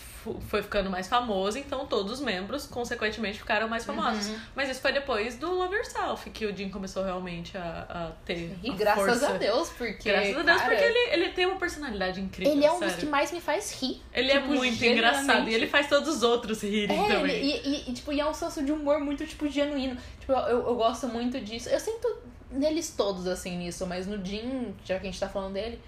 [0.49, 4.29] foi ficando mais famoso, então todos os membros, consequentemente, ficaram mais famosos.
[4.29, 4.39] Uhum.
[4.55, 8.57] Mas isso foi depois do Love Yourself, que o Jin começou realmente a, a ter.
[8.63, 9.35] E a graças força.
[9.35, 10.11] a Deus, porque.
[10.11, 12.53] Graças a Deus, cara, porque ele, ele tem uma personalidade incrível.
[12.53, 12.95] Ele é um sério.
[12.95, 14.03] dos que mais me faz rir.
[14.13, 15.23] Ele é tipo, muito genuinamente.
[15.23, 15.49] engraçado.
[15.49, 17.35] E ele faz todos os outros rirem É, também.
[17.37, 19.97] ele, e, e, e, tipo, e é um senso de humor muito, tipo, genuíno.
[20.21, 21.69] Tipo, eu, eu gosto muito disso.
[21.69, 22.19] Eu sinto
[22.51, 25.79] neles todos, assim, nisso, mas no Jim, já que a gente tá falando dele,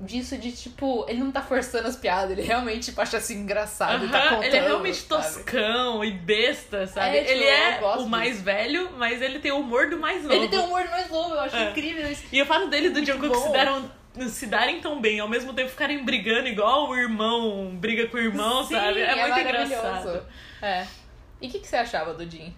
[0.00, 4.06] disso de, tipo, ele não tá forçando as piadas, ele realmente, tipo, acha assim engraçado
[4.06, 5.22] e tá Aham, contando, ele é realmente sabe?
[5.24, 7.18] toscão e besta, sabe?
[7.18, 10.34] É, tipo, ele é o mais velho, mas ele tem o humor do mais novo.
[10.34, 11.70] Ele tem um humor mais novo, eu acho É.
[11.70, 12.24] incrível isso.
[12.32, 13.90] E o fato dele e do Muito Jungkook se, deram,
[14.28, 18.20] se darem tão bem, ao mesmo tempo ficarem brigando igual o irmão briga com o
[18.20, 19.00] irmão, Sim, sabe?
[19.00, 19.64] É, muito maravilhoso.
[19.74, 20.26] engraçado.
[20.62, 20.86] É.
[21.42, 22.54] E o que, que você achava do Jim?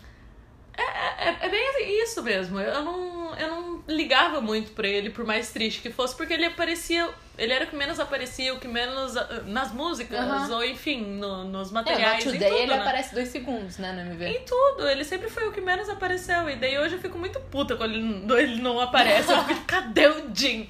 [0.76, 2.58] É, é- é bem assim, isso mesmo.
[2.58, 6.46] Eu não, eu não ligava muito pra ele, por mais triste que fosse, porque ele
[6.46, 7.08] aparecia.
[7.36, 9.16] Ele era o que menos aparecia, o que menos.
[9.16, 10.54] ah, nas músicas, Aham.
[10.56, 12.24] ou enfim, no- nos É, materiais.
[12.24, 12.78] no em Today tudo, ele né?
[12.80, 14.26] aparece dois segundos, né, no MV.
[14.28, 16.48] Em tudo, ele sempre foi o que menos apareceu.
[16.48, 19.30] E daí hoje eu fico muito puta quando ele, não- ele não aparece.
[19.32, 20.68] Eu fico, cadê o Jin?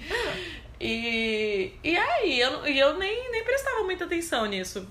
[0.81, 4.85] E, e aí, eu, e eu nem, nem prestava muita atenção nisso.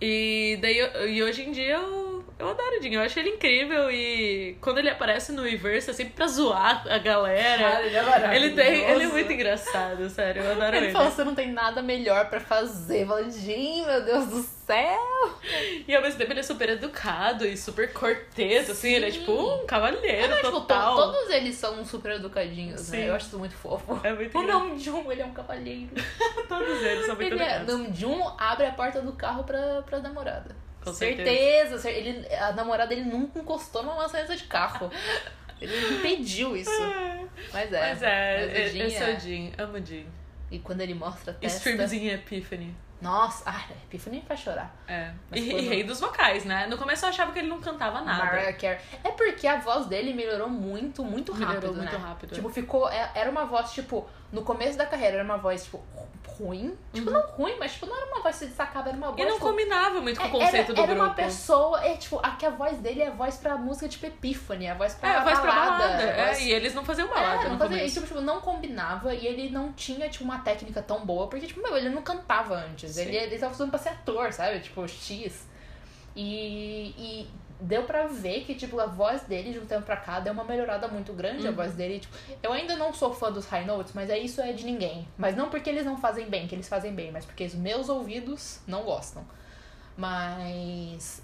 [0.00, 2.01] E daí eu- e hoje em dia eu,
[2.42, 2.94] eu adoro o Jin.
[2.94, 6.98] Eu acho ele incrível e quando ele aparece no Reverse é sempre pra zoar a
[6.98, 7.58] galera.
[7.70, 8.34] Cara, ele é maravilhoso.
[8.46, 10.42] Ele, tem, ele é muito engraçado, sério.
[10.42, 10.86] Eu adoro ele.
[10.86, 13.06] Ele falou, você não tem nada melhor pra fazer.
[13.30, 15.38] Jim, meu Deus do céu.
[15.86, 18.92] E ao mesmo tempo ele é super educado e super cortês, assim.
[18.92, 19.20] Ele é Sim.
[19.20, 20.96] tipo um cavalheiro É, tipo, to- total.
[20.96, 22.98] todos eles são super educadinhos, Sim.
[22.98, 23.08] né?
[23.10, 24.00] Eu acho isso muito fofo.
[24.04, 24.42] É muito O.
[24.42, 25.90] Namjoon, ele é um cavalheiro.
[26.48, 27.74] Todos eles são muito Ele é, educados.
[27.78, 30.54] Namjoon abre a porta do carro pra, pra namorada.
[30.84, 31.78] Com certeza.
[31.78, 34.90] cer- Ele, a namorada ele nunca encostou numa maçaneta de carro.
[35.60, 36.70] Ele impediu isso.
[37.52, 37.80] Mas é.
[37.88, 39.60] Mas é, Mas o Jin esse é é.
[39.60, 39.62] o.
[39.64, 40.06] Amo o Jin.
[40.50, 41.58] E quando ele mostra a testa...
[41.70, 42.74] Streams em Epiphany.
[43.00, 44.74] Nossa, ah, Epiphany faz chorar.
[44.86, 45.10] É.
[45.30, 46.66] Mas E, e rei dos vocais, né?
[46.68, 48.24] No começo eu achava que ele não cantava nada.
[48.24, 48.78] Mariah Carey.
[49.02, 51.98] É porque a voz dele melhorou muito, muito rápido, Melhorou muito né?
[51.98, 52.34] rápido.
[52.34, 52.88] Tipo, ficou...
[52.88, 54.08] é- Era uma voz, tipo...
[54.30, 55.84] No começo da carreira era uma voz, tipo,
[56.38, 56.76] ruim.
[56.92, 59.18] Tipo, não ruim, mas tipo, não era uma voz que se destacava, era uma voz,
[59.18, 59.24] Uhum.
[59.24, 61.02] e não tipo, combinava muito com o é, conceito era, do era grupo.
[61.04, 64.68] uma pessoa, é tipo, aqui a voz dele é a voz pra música tipo Epiphany,
[64.68, 65.84] a voz pra É, a voz pra balada.
[65.84, 65.88] a
[66.28, 67.98] voz- É, e eles não faziam É, balada não no fazia começo.
[67.98, 71.62] isso, tipo, não combinava e ele não tinha, tipo, uma técnica tão boa, porque, tipo,
[71.62, 72.92] meu, ele não cantava antes.
[72.92, 73.02] Sim.
[73.02, 74.60] Ele, ele tava estudando pra ser ator, sabe?
[74.60, 75.46] Tipo, X.
[76.14, 77.30] E, e
[77.62, 80.44] deu pra ver que, tipo, a voz dele de um tempo pra cá deu uma
[80.44, 81.56] melhorada muito grande, a Uhum.
[81.56, 84.52] voz dele, tipo, eu ainda não sou fã dos high notes, mas é isso é
[84.52, 85.06] de ninguém.
[85.16, 87.88] Mas não porque eles não fazem bem, que eles fazem bem, mas porque os meus
[87.88, 89.24] ouvidos não gostam.
[89.96, 91.22] Mas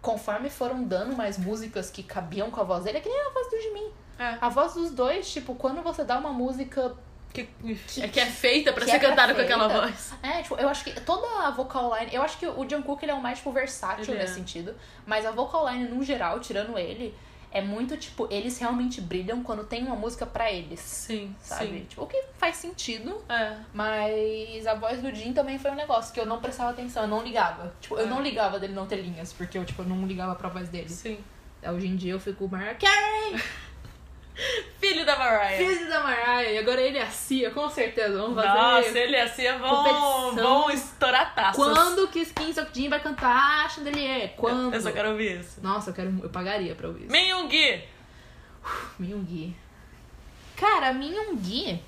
[0.00, 3.30] conforme foram dando mais músicas que cabiam com a voz dele, é que nem a
[3.30, 3.90] voz do Jimin.
[4.18, 4.38] É.
[4.40, 6.94] A voz dos dois, tipo, quando você dá uma música.
[7.32, 7.48] Que,
[8.00, 10.12] é que é feita pra que ser é cantada com aquela voz.
[10.22, 12.12] É, tipo, eu acho que toda a vocal line.
[12.12, 14.22] Eu acho que o Jungkook ele é o mais, tipo, versátil Ele é.
[14.22, 14.74] nesse sentido.
[15.06, 17.14] Mas a vocal line, no geral, tirando ele,
[17.52, 20.80] é muito, tipo, eles realmente brilham quando tem uma música pra eles.
[20.80, 21.66] Sim, Sabe?
[21.68, 21.84] sim.
[21.88, 23.22] Tipo, o que faz sentido.
[23.28, 23.56] É.
[23.72, 27.08] Mas a voz do Jin também foi um negócio que eu não prestava atenção, eu
[27.08, 27.72] não ligava.
[27.80, 28.08] Tipo, eu É.
[28.08, 30.88] não ligava dele não ter linhas, porque eu, tipo, eu não ligava pra voz dele.
[30.88, 31.18] Sim.
[31.62, 33.40] Hoje em dia eu fico Mariah Carey!
[34.80, 35.56] Filho da Mariah.
[35.56, 38.18] Filho da Mariah, e agora ele é a Cia, com certeza.
[38.18, 38.48] Vamos fazer.
[38.58, 40.34] Nossa, ele e a Cia vão, competição.
[40.34, 41.56] vão estourar taças.
[41.56, 44.34] Quando que Skin Jin vai cantar Chandelier?
[44.36, 44.74] Quando?
[44.74, 45.60] Eu só quero ouvir isso.
[45.62, 46.18] Nossa, eu quero.
[46.22, 47.12] Eu pagaria pra ouvir isso.
[47.12, 47.84] Minhyungi.
[48.98, 49.56] Myung-gi.
[50.56, 51.82] Cara, Myung-gi.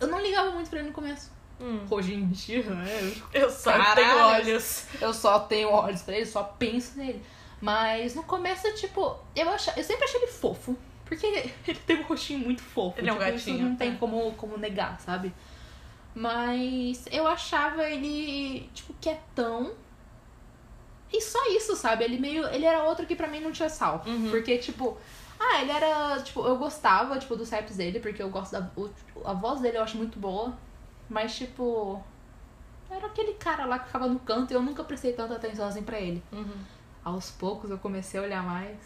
[0.00, 1.30] Eu não ligava muito pra ele no começo.
[1.60, 1.86] Hum.
[1.88, 3.14] Hoje em dia, né?
[3.32, 3.94] Eu só Caralho.
[3.94, 4.84] tenho olhos.
[5.00, 7.22] Eu só tenho olhos pra ele, só penso nele.
[7.60, 10.76] Mas no começo, tipo, eu, acha, eu sempre achei ele fofo.
[11.14, 11.26] Porque
[11.68, 12.98] ele tem um rostinho muito fofo.
[12.98, 13.96] Ele é um tipo, Isso gatinho, não tem é.
[13.96, 15.32] como, como negar, sabe?
[16.14, 19.72] Mas eu achava ele, tipo, quietão.
[21.12, 22.04] E só isso, sabe?
[22.04, 22.46] Ele meio.
[22.48, 24.02] Ele era outro que pra mim não tinha sal.
[24.06, 24.30] Uhum.
[24.30, 24.96] Porque, tipo.
[25.38, 26.20] Ah, ele era.
[26.22, 28.70] Tipo, eu gostava, tipo, dos raps dele, porque eu gosto da.
[28.76, 28.90] o-
[29.24, 30.56] a voz dele eu acho muito boa.
[31.08, 32.02] Mas, tipo.
[32.90, 35.82] Era aquele cara lá que ficava no canto e eu nunca prestei tanta atenção assim
[35.82, 36.22] pra ele.
[36.30, 36.54] Uhum.
[37.04, 38.76] Aos poucos eu comecei a olhar mais.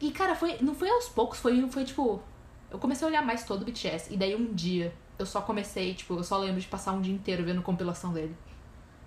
[0.00, 2.22] E, cara, foi, não foi aos poucos, foi, foi tipo.
[2.70, 4.12] Eu comecei a olhar mais todo o BTS.
[4.12, 7.14] E daí um dia eu só comecei, tipo, eu só lembro de passar um dia
[7.14, 8.36] inteiro vendo compilação dele.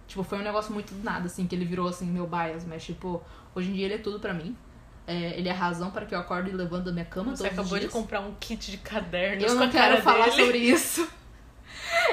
[0.08, 2.65] Tipo, foi um negócio muito do nada, assim, que ele virou, assim, meu bias.
[2.65, 3.22] Mas, tipo,
[3.54, 4.58] hoje em dia ele é tudo pra mim.
[5.06, 7.58] É, ele é a razão para que eu acorde levanto da minha cama Você todos
[7.58, 10.46] os acabou de comprar um kit de cadernos Eu não a quero falar dele.
[10.46, 11.08] sobre isso.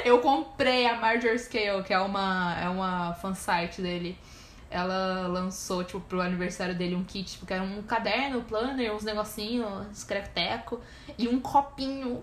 [0.05, 4.19] Eu comprei a Marjorie Scale, que é uma, é uma fansite dele.
[4.77, 9.05] Ela lançou, tipo, pro aniversário dele um kit, tipo, que era um caderno, planner, uns
[9.05, 10.81] negocinhos, escreveteco,
[11.17, 12.23] e um copinho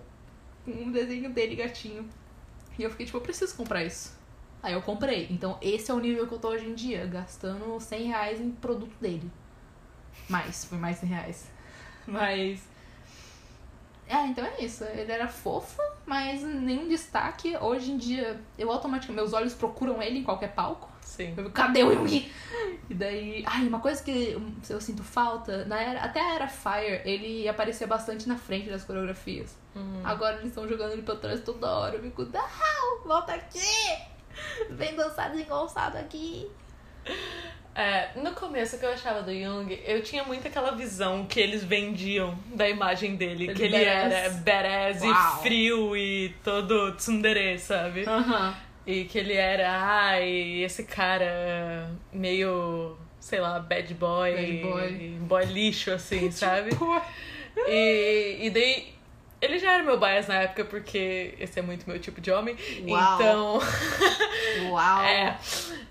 [0.66, 2.08] um desenho dele, gatinho.
[2.78, 4.16] E eu fiquei, tipo, eu preciso comprar isso.
[4.62, 5.28] Aí eu comprei.
[5.30, 8.50] Então esse é o nível que eu tô hoje em dia, gastando 100 reais em
[8.50, 9.30] produto dele.
[10.28, 11.50] Mais, foi mais 100 reais.
[12.06, 12.62] Mas.
[14.08, 14.84] Ah, então é isso.
[14.84, 17.56] Ele era fofo, mas nenhum destaque.
[17.58, 19.22] Hoje em dia, eu automaticamente.
[19.22, 20.90] Meus olhos procuram ele em qualquer palco.
[21.04, 21.34] Sim.
[21.52, 22.32] Cadê o Yumi?
[22.88, 23.44] E daí.
[23.46, 24.36] Ai, uma coisa que
[24.68, 28.84] eu sinto falta, na era, até a era Fire, ele aparecia bastante na frente das
[28.84, 29.56] coreografias.
[29.76, 30.00] Uhum.
[30.02, 31.96] Agora eles estão jogando ele pra trás toda hora.
[31.96, 33.60] Eu fico, não, volta aqui!
[34.70, 36.50] Vem dançar desengonçado aqui.
[37.74, 41.64] É, no começo que eu achava do Jung, eu tinha muito aquela visão que eles
[41.64, 43.44] vendiam da imagem dele.
[43.44, 44.12] Ele que ele badass.
[44.12, 45.10] era badass Uau.
[45.12, 48.04] e frio e todo tsundere, sabe?
[48.06, 48.54] Aham.
[48.86, 54.32] E que ele era, ai, esse cara meio, sei lá, bad boy.
[54.34, 55.18] Bad boy.
[55.20, 56.74] boy lixo, assim, sabe?
[56.74, 57.00] Pô.
[57.66, 58.94] E, e daí.
[59.40, 62.56] Ele já era meu bias na época, porque esse é muito meu tipo de homem.
[62.88, 63.14] Uau.
[63.14, 63.60] Então.
[64.70, 65.04] Uau.
[65.04, 65.36] É.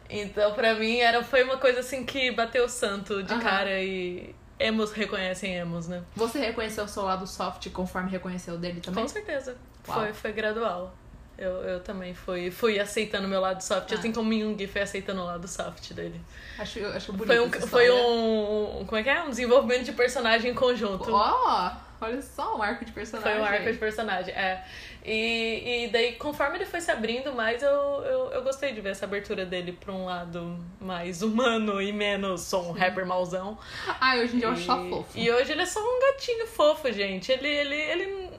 [0.10, 3.41] Então, pra mim, era, foi uma coisa assim que bateu o santo de Aham.
[3.41, 6.03] cara e emos reconhecem emos, né?
[6.15, 9.03] Você reconheceu o seu lado soft conforme reconheceu o dele também?
[9.03, 9.56] Com certeza.
[9.88, 9.99] Uau.
[9.99, 10.95] Foi, foi gradual.
[11.43, 13.95] Eu, eu também fui, fui aceitando o meu lado soft, Ah.
[13.95, 16.19] assim como o Jung foi aceitando o lado soft dele.
[16.58, 17.27] Acho, acho bonito.
[17.27, 19.21] Foi um, foi um, um- Como é que é?
[19.23, 21.12] Um desenvolvimento de personagem em conjunto.
[21.12, 23.32] Ó, olha só, um arco de personagem.
[23.34, 24.63] Foi um arco de personagem, é.
[25.06, 28.91] E, e daí, conforme ele foi se abrindo mais, eu, eu, eu gostei de ver
[28.91, 33.58] essa abertura dele pra um lado mais humano e menos sou um rapper mauzão.
[33.99, 35.10] Ai, hoje em dia eu acho só fofo.
[35.17, 37.32] E hoje ele é só um gatinho fofo, gente.
[37.34, 38.29] Ele, ele, ele,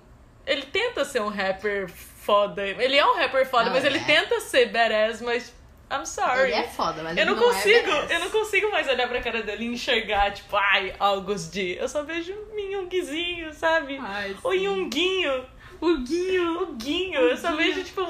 [0.46, 1.90] ele tenta ser um rapper
[2.24, 2.66] foda.
[2.66, 4.04] Ele é um rapper foda, Ah, mas ele é.
[4.04, 5.52] tenta ser badass, mas
[5.92, 6.50] I'm sorry.
[6.50, 9.08] Ele é foda, mas eu ele não, não consigo, é eu não consigo mais olhar
[9.08, 11.76] pra cara dele e enxergar, tipo, ai, August D.
[11.80, 13.98] Eu só vejo um Minhungzinho, sabe?
[14.02, 14.52] Ai, o.
[14.52, 15.44] Yunguinho.
[15.80, 16.62] O Guinho.
[16.62, 17.20] O Guinho.
[17.20, 18.06] Eu só vejo, tipo, um,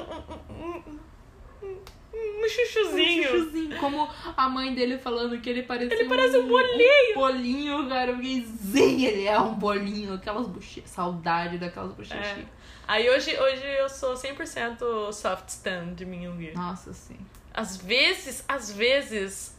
[0.49, 0.83] um,
[1.61, 1.67] um,
[2.13, 3.23] um, um chuchuzinho.
[3.23, 3.77] Um chuchuzinho.
[3.77, 7.11] Como a mãe dele falando que ele parecia Ele parece um bolinho.
[7.11, 8.11] Um bolinho, cara.
[8.11, 10.13] Eu fiquei, sim, ele é um bolinho.
[10.13, 10.89] Aquelas bochechas.
[10.89, 12.47] Saudade daquelas bochechinhas.
[12.49, 12.54] É.
[12.87, 16.53] Aí hoje, hoje eu sou 100% soft stand de Minhyung.
[16.53, 17.17] Nossa, sim.
[17.53, 19.55] Às vezes, às vezes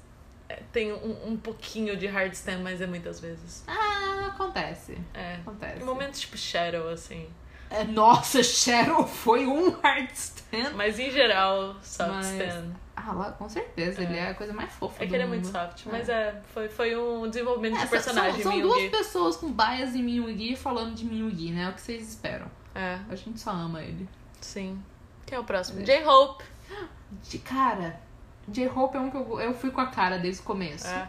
[0.48, 3.64] é, tem um, um pouquinho de hard stand, mas é muitas vezes.
[3.66, 4.96] Ah, acontece.
[5.14, 5.34] É.
[5.36, 5.80] Acontece.
[5.82, 7.28] Em momentos tipo Shadow, assim.
[7.68, 10.70] É, nossa, Cheryl foi um hard stand.
[10.76, 12.70] Mas em geral, soft Mas- stand.
[12.94, 14.02] Ah, lá, com certeza.
[14.02, 15.34] Ele é a coisa mais fofa É que ele é mundo.
[15.42, 15.86] muito soft.
[15.86, 15.90] É.
[15.90, 19.94] Mas é, foi, foi um desenvolvimento É, de personagem, são, são duas pessoas com bias
[19.94, 21.64] em Minhyugi falando de Minhyugi, né?
[21.64, 22.46] É o que vocês esperam.
[22.76, 24.08] É, A gente só ama ele.
[24.40, 24.80] sim.
[25.24, 25.80] Quem é o próximo?
[25.80, 25.82] É.
[25.82, 26.44] J-Hope.
[27.28, 27.98] De cara,
[28.48, 30.86] J-Hope é um que eu, eu fui com a cara desde o começo.
[30.86, 31.08] É.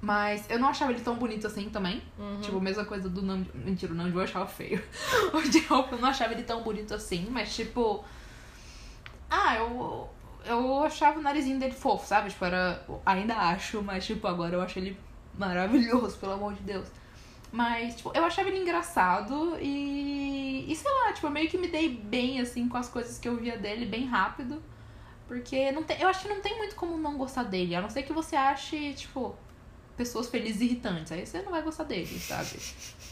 [0.00, 2.02] Mas eu não achava ele tão bonito assim também.
[2.18, 2.40] Uhum.
[2.40, 3.44] Tipo, mesma coisa do Nam...
[3.54, 4.82] Mentira, o Namjoon eu achava feio.
[5.34, 8.04] O J-Hope eu não achava ele tão bonito assim, mas tipo...
[9.30, 10.08] Ah, eu...
[10.46, 12.30] Eu achava o narizinho dele fofo, sabe?
[12.30, 12.84] Tipo, era...
[13.04, 14.98] Ainda acho, mas tipo, agora eu acho ele
[15.38, 16.86] maravilhoso, pelo amor de Deus.
[17.54, 20.64] Mas, tipo, eu achava ele engraçado e...
[20.66, 23.28] E sei lá, tipo, eu meio que me dei bem, assim, com as coisas que
[23.28, 24.60] eu via dele, bem rápido.
[25.28, 27.76] Porque não tem, eu acho que não tem muito como não gostar dele.
[27.76, 29.36] A não ser que você ache, tipo,
[29.96, 31.12] pessoas felizes e irritantes.
[31.12, 32.58] Aí você não vai gostar dele, sabe?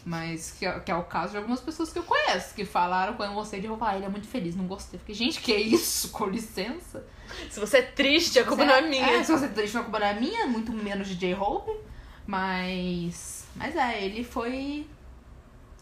[0.05, 3.15] Mas que é, que é o caso de algumas pessoas que eu conheço, que falaram
[3.15, 4.99] quando eu gostei de roupa, ah, ele é muito feliz, não gostei.
[4.99, 6.11] Fiquei, gente, que isso?
[6.11, 7.07] Com licença.
[7.49, 9.07] Se você é triste, a culpa não é- é minha.
[9.09, 11.71] É, se você deixa a culpa não é minha, muito menos de J-Hope.
[12.27, 13.42] Mas.
[13.57, 14.87] Mas é, ele foi.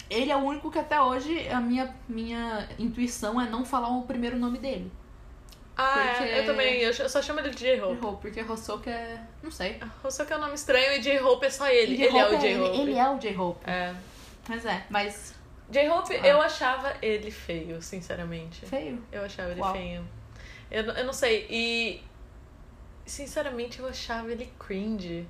[0.09, 4.03] Ele é o único que até hoje a minha, minha intuição é não falar o
[4.03, 4.91] primeiro nome dele.
[5.77, 6.81] Ah, Porque- é, eu também.
[6.81, 7.95] Eu só chamo ele de J-Hope.
[8.01, 9.23] J-Hope, porque Hosoka é.
[9.43, 9.79] Não sei.
[10.11, 11.95] Só que é um nome estranho e J-Hope é só ele.
[12.03, 12.79] Ele é o J-Hope.
[12.81, 13.71] Ele, ele é o J-Hope.
[13.71, 13.95] É.
[14.49, 15.35] Mas é, mas
[15.71, 16.27] J-Hope, Ah.
[16.27, 18.67] eu achava ele feio, sinceramente.
[18.67, 19.03] feio.
[19.13, 19.73] Eu achava ele Uau.
[19.73, 20.05] feio.
[20.71, 21.47] Eu, eu não sei.
[21.49, 22.03] E.
[23.07, 25.27] Sinceramente, eu achava ele cringe.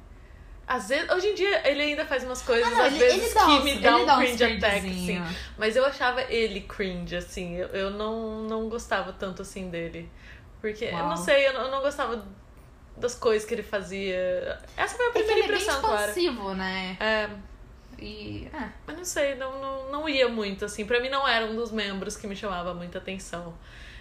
[0.73, 3.25] Às vezes, hoje em dia ele ainda faz umas coisas, Ah, não, às ele, vezes,
[3.25, 5.23] ele dá que uns, me dá um dá cringe attack, assim.
[5.59, 7.57] Mas eu achava ele cringe, assim.
[7.57, 10.09] Eu, eu não, não gostava tanto assim dele.
[10.61, 11.09] Porque, eu Uau.
[11.09, 12.25] não sei, eu não, eu não gostava
[12.97, 14.61] das coisas que ele fazia.
[14.77, 16.55] Essa foi a que primeira ele é bem impressão, claro.
[16.55, 16.97] né?
[17.01, 17.29] É,
[17.99, 18.49] E.
[18.55, 18.69] É.
[18.93, 20.87] eu não sei, não, não, não ia muito, assim.
[20.87, 23.55] Pra mim não era um dos membros que me chamava muita atenção.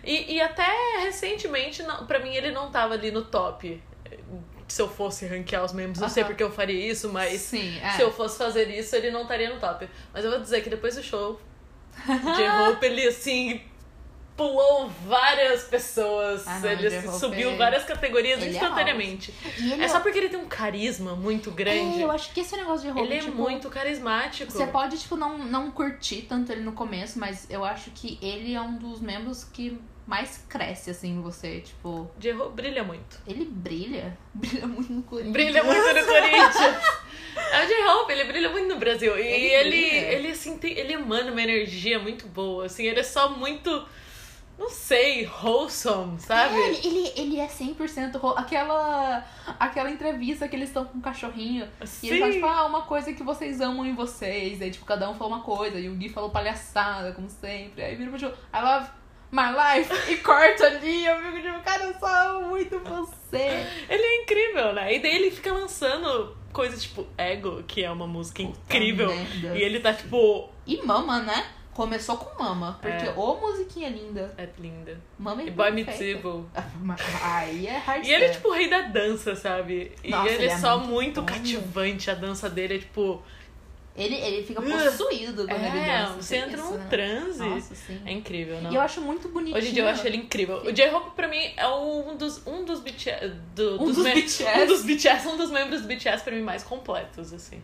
[0.04, 0.68] E, e até
[1.02, 3.82] recentemente, não, pra mim ele não tava ali no top.
[4.70, 7.92] Se eu fosse ranquear os membros, não sei porque eu faria isso, mas Sim, é.
[7.94, 9.90] se eu fosse fazer isso, ele não estaria no top.
[10.14, 11.40] Mas eu vou dizer que depois do show,
[12.06, 13.62] J-Hope, ele assim.
[14.38, 19.34] Pulou várias pessoas, Ah, não, ele assim, subiu várias categorias ele é instantaneamente.
[19.58, 22.00] Ele É só porque ele tem um carisma muito grande.
[22.00, 24.50] É, eu acho que esse negócio de roupa, ele é tipo, muito carismático.
[24.50, 28.54] Você pode, tipo, não, não curtir tanto ele no começo, mas eu acho que ele
[28.54, 29.78] é um dos membros que
[30.10, 31.62] mais cresce, assim, em você.
[31.62, 33.22] Tipo, J-Hope brilha muito.
[33.28, 34.18] ele brilha.
[34.34, 35.34] Brilha muito no Corinthians.
[35.34, 36.84] Brilha muito no Corinthians.
[37.52, 39.18] É o J-Hope, ele brilha muito no Brasil.
[39.18, 43.04] E Ele ele, ele, assim, tem, ele emana uma energia muito boa, assim, ele é
[43.04, 43.88] só muito,
[44.58, 46.56] não sei, wholesome, sabe?
[46.56, 48.30] É, ele, ele, é 100% ro...
[48.36, 49.26] aquela
[49.60, 51.68] aquela entrevista que eles estão com um cachorrinho.
[52.04, 52.40] E ele fala, Sim.
[52.40, 54.62] tipo, ah, uma coisa que vocês amam em vocês.
[54.62, 55.80] Aí, tipo, cada um falou uma coisa.
[55.80, 57.84] E o Gui falou palhaçada, como sempre.
[57.84, 58.99] Aí vira pro Ju, I love
[59.32, 60.12] my life.
[60.12, 61.06] E corta ali.
[61.06, 63.66] Eu fico tipo, cara, eu só amo muito você.
[63.90, 64.96] Ele é incrível, né?
[64.96, 69.12] E daí ele fica lançando coisas tipo Ego, que é uma música incrível.
[69.54, 70.50] E ele tá tipo.
[70.66, 71.46] E Mama, né?
[71.74, 72.78] Começou com Mama.
[72.82, 73.14] Porque, É.
[73.16, 74.34] ô musiquinha linda.
[74.38, 75.00] É linda.
[75.18, 75.72] Mama é E Boy.
[75.72, 76.46] Meets Evil.
[77.24, 79.94] Aí é hard E ele é tipo o rei da dança, sabe?
[80.04, 82.12] E Nossa, ele, ele é é só muito muito cativante.
[82.12, 83.24] A dança dele é tipo.
[84.00, 86.22] Ele, ele fica Uh, possuído quando ele É, dança.
[86.22, 86.88] você tem entra isso, num né?
[86.90, 87.40] transe.
[87.40, 88.02] Nossa, sim.
[88.06, 88.72] É incrível, não?
[88.72, 89.58] E eu acho muito bonitinho.
[89.58, 90.58] Hoje em dia eu acho ele incrível.
[90.64, 93.28] O J-Hope, pra mim, é um dos, um dos BTS.
[93.56, 94.44] Do, Um dos me- BTS.
[94.62, 97.62] Um dos BTS, um dos membros do BTS, pra mim, mais completos, assim.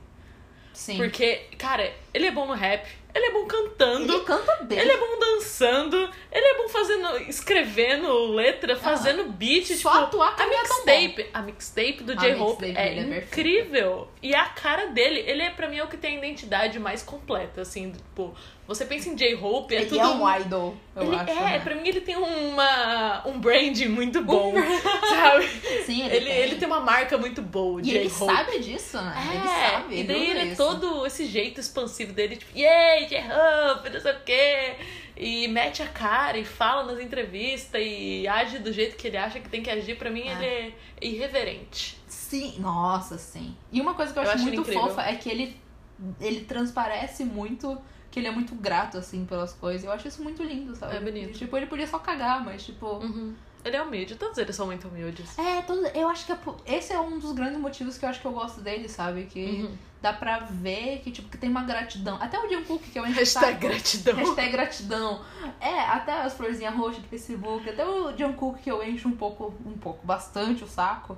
[0.74, 0.98] Sim.
[0.98, 4.78] Porque, cara, ele é bom no rap, ele é bom cantando, Ele canta bem.
[4.78, 5.97] ele é bom dançando,
[6.32, 9.89] ele é bom fazendo, escrevendo letra, fazendo beat, Só tipo.
[9.89, 14.08] atuar A mixtape, a mixtape do J-Hope é é incrível.
[14.21, 17.01] E a cara dele, ele é pra mim é o que tem a identidade mais
[17.04, 18.36] completa, assim, tipo,
[18.67, 21.30] você pensa em J-Hope, é Ele tudo é um idol, eu ele acho.
[21.32, 21.60] é, né?
[21.60, 24.54] pra mim ele tem uma, um brand muito bom,
[25.08, 25.47] sabe?
[25.86, 26.38] Sim, ele, Ele, tem.
[26.38, 28.34] ele tem uma marca muito boa, o E ele J-Hope.
[28.36, 29.13] sabe disso, né?
[29.15, 29.99] É, ele sabe.
[29.99, 30.58] e daí ele é isso.
[30.58, 34.76] todo esse jeito expansivo dele, tipo, yay, J-Hope, não sei o quê.
[35.18, 39.39] E mete a cara e fala nas entrevistas e age do jeito que ele acha
[39.39, 39.98] que tem que agir.
[39.98, 40.32] Pra mim, É.
[40.34, 41.98] ele é irreverente.
[42.08, 43.56] Sim, nossa, sim.
[43.72, 44.82] E uma coisa que eu, Eu acho, muito incrível.
[44.88, 45.56] fofa é que ele,
[46.20, 47.78] ele transparece muito
[48.12, 49.84] que ele é muito grato, assim, pelas coisas.
[49.86, 50.96] Eu acho isso muito lindo, sabe?
[50.96, 51.32] É bonito.
[51.32, 52.86] E, tipo, ele podia só cagar, mas, tipo.
[52.86, 53.34] Uhum.
[53.65, 55.38] Ele é humilde, todos eles são muito humildes.
[55.39, 56.38] É, todo, eu acho que é
[56.78, 59.25] esse é um dos grandes motivos que eu acho que eu gosto dele, sabe?
[59.25, 59.75] Que Uhum.
[59.99, 62.15] dá pra ver que, tipo, que tem uma gratidão.
[62.21, 64.15] Até o Jungkook, que eu encho o Hashtag gratidão.
[64.17, 65.21] Hashtag gratidão.
[65.60, 69.51] É, até as florzinhas roxas do Facebook, até o Jungkook que eu encho um pouco,
[69.65, 71.17] um pouco, bastante o saco.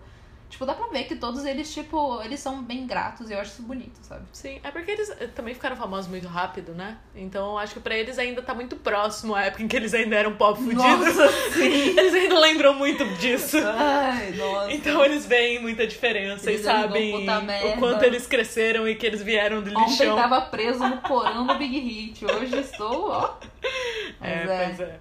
[0.50, 3.52] Tipo, dá pra ver que todos eles, tipo, eles são bem gratos e eu acho
[3.52, 4.26] isso bonito, sabe?
[4.32, 6.98] Sim, é porque eles também ficaram famosos muito rápido, né?
[7.14, 9.94] Então eu acho que pra eles ainda tá muito próximo a época em que eles
[9.94, 11.18] ainda eram pop fudidos.
[11.58, 13.58] Eles ainda lembram muito disso.
[13.62, 14.72] Ai, nossa.
[14.72, 17.28] Então eles veem muita diferença Eles e sabem
[17.66, 20.16] o quanto eles cresceram e que eles vieram do Ontem lixão.
[20.16, 22.26] tava preso no porão do Big Hit.
[22.26, 23.34] Hoje estou, ó.
[24.20, 24.66] Mas É, é.
[24.66, 25.00] pois é.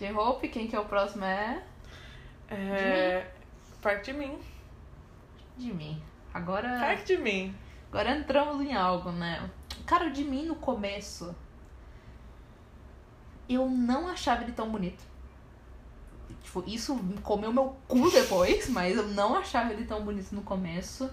[0.00, 1.62] J-Hope, quem que é o próximo é?
[2.50, 3.24] É.
[3.82, 4.26] Parte de mim.
[4.26, 4.53] De mim.
[6.32, 6.78] Agora.
[6.78, 7.54] Parte de mim.
[7.88, 9.48] Agora entramos em algo, né?
[9.86, 11.34] Cara, o de mim no começo.
[13.48, 15.04] Eu não achava ele tão bonito.
[16.42, 21.10] Tipo, isso comeu meu cu depois, mas eu não achava ele tão bonito no começo.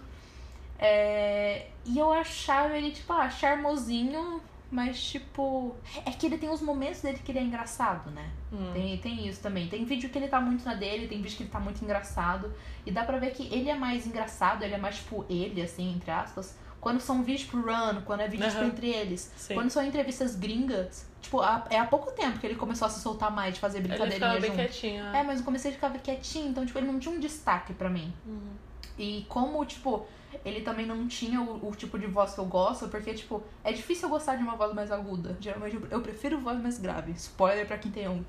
[0.80, 4.42] É, E eu achava ele, tipo, ah, charmosinho,
[4.72, 5.76] mas tipo.
[6.06, 8.30] É que ele tem os momentos dele que ele é engraçado, né?
[8.52, 8.72] Hum.
[8.74, 9.68] Tem, tem isso também.
[9.68, 12.54] Tem vídeo que ele tá muito na dele, tem vídeo que ele tá muito engraçado.
[12.86, 15.94] E dá pra ver que ele é mais engraçado, ele é mais tipo ele, assim,
[15.94, 16.58] entre aspas.
[16.80, 18.68] Quando são vídeos pro Run, quando é vídeo tipo, Aham.
[18.70, 19.32] entre eles.
[19.38, 19.54] Sim.
[19.54, 23.02] Quando são entrevistas gringas, tipo, há- é há pouco tempo que ele começou a se
[23.02, 24.60] soltar mais, de fazer Ele brincadeirinha ficava bem junto.
[24.62, 25.06] quietinho.
[25.16, 27.88] É, mas no começo ele ficava quietinho, então, tipo, ele não tinha um destaque pra
[27.88, 28.12] mim.
[28.26, 28.54] Uhum.
[28.98, 30.08] E como, tipo,
[30.46, 33.72] ele também não tinha o, o tipo de voz que eu gosto, porque, tipo, é
[33.74, 35.38] difícil eu gostar de uma voz mais aguda.
[35.40, 37.12] Geralmente eu- eu prefiro voz mais grave.
[37.14, 38.24] Spoiler pra quem tem um.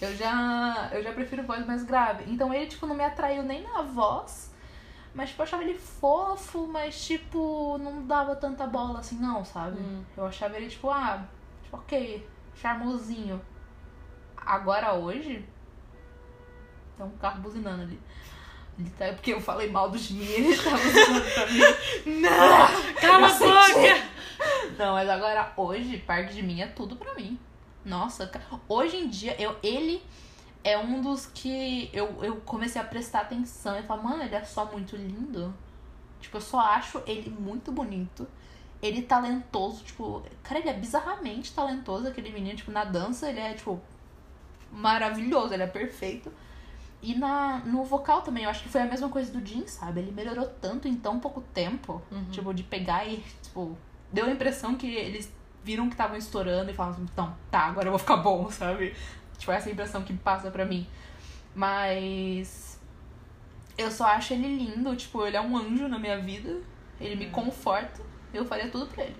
[0.00, 2.24] Eu já, eu já prefiro voz mais grave.
[2.32, 4.48] Então ele, tipo, não me atraiu nem na voz,
[5.14, 9.80] Mas, tipo, eu achava ele fofo, mas, tipo, não dava tanta bola assim, não, sabe?
[9.80, 10.04] Hum.
[10.16, 11.24] Eu achava ele, tipo, ah,
[11.64, 13.40] tipo, ok, charmosinho.
[14.36, 15.44] Agora, hoje,
[16.96, 18.00] tem um carro buzinando ali.
[18.78, 22.20] Ele tá, porque eu falei mal do Jimmy, ele tá buzinando pra mim.
[22.20, 22.94] Não!
[22.94, 24.08] Cala a boca!
[24.78, 27.38] Não, mas agora, hoje, parte de mim é tudo pra mim.
[27.84, 28.30] Nossa,
[28.68, 30.00] hoje em dia, eu, ele
[30.62, 34.44] é um dos que eu, eu comecei a prestar atenção e falar, mano, ele é
[34.44, 35.52] só muito lindo.
[36.20, 38.28] Tipo, eu só acho ele muito bonito.
[38.80, 43.54] Ele talentoso, tipo, cara, ele é bizarramente talentoso, aquele menino, tipo, na dança, ele é,
[43.54, 43.80] tipo,
[44.70, 46.32] maravilhoso, ele é perfeito.
[47.00, 50.00] E na, no vocal também, eu acho que foi a mesma coisa do Jim, sabe?
[50.00, 52.24] Ele melhorou tanto em tão pouco tempo, Uhum.
[52.30, 53.76] tipo, de pegar e, tipo,
[54.12, 55.32] deu a impressão que eles
[55.62, 58.94] viram que estavam estourando e falaram assim, então, tá, agora eu vou ficar bom, sabe?
[59.36, 60.86] Tipo, essa é a impressão que passa pra mim.
[61.54, 62.80] Mas
[63.76, 66.60] eu só acho ele lindo, tipo, ele é um anjo na minha vida.
[67.00, 68.00] Ele me conforta.
[68.34, 69.16] Eu faria tudo pra ele.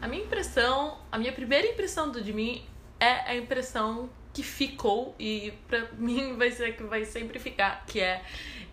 [0.00, 2.62] A minha impressão, a minha primeira impressão do de mim
[3.00, 7.84] é a impressão que ficou e pra mim vai ser a que vai sempre ficar,
[7.86, 8.22] que é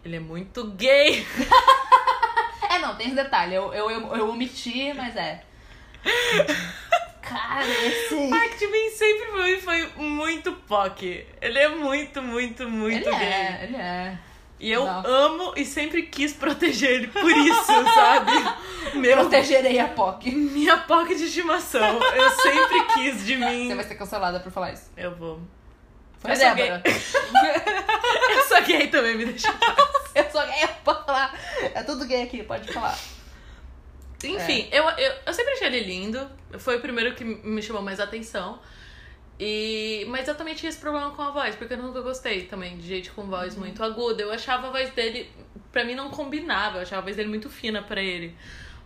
[0.04, 1.26] ele é muito gay.
[2.70, 3.54] É, não, tem esse detalhe.
[3.54, 5.44] Eu, eu, eu, eu omiti, mas é.
[7.22, 8.16] Cara, esse.
[8.58, 11.28] De mim sempre foi, foi muito POC.
[11.40, 13.28] Ele é muito, muito, muito Ele gay.
[13.28, 14.18] é, ele é.
[14.64, 15.06] E eu Não.
[15.06, 18.32] amo e sempre quis proteger ele por isso, sabe?
[18.94, 20.32] Meu, Protegerei a POC.
[20.32, 22.00] minha POC de estimação.
[22.02, 23.68] Eu sempre quis de mim.
[23.68, 24.90] Você vai ser cancelada por falar isso.
[24.96, 25.42] Eu vou.
[26.18, 26.82] Foi Eu sou Débora.
[28.30, 29.50] Eu sou gay também, me deixa.
[30.16, 31.38] eu sou gay, pode falar.
[31.62, 32.98] É tudo gay aqui, pode falar.
[34.24, 36.26] Enfim, eu, eu, eu sempre achei ele lindo.
[36.60, 38.60] Foi o primeiro que me chamou mais atenção.
[39.46, 42.78] E, mas eu também tinha esse problema com a voz, porque eu nunca gostei também
[42.78, 44.24] de gente com voz muito aguda.
[44.24, 45.30] Eu achava a voz dele,
[45.70, 48.38] pra mim não combinava, eu achava a voz dele muito fina pra ele.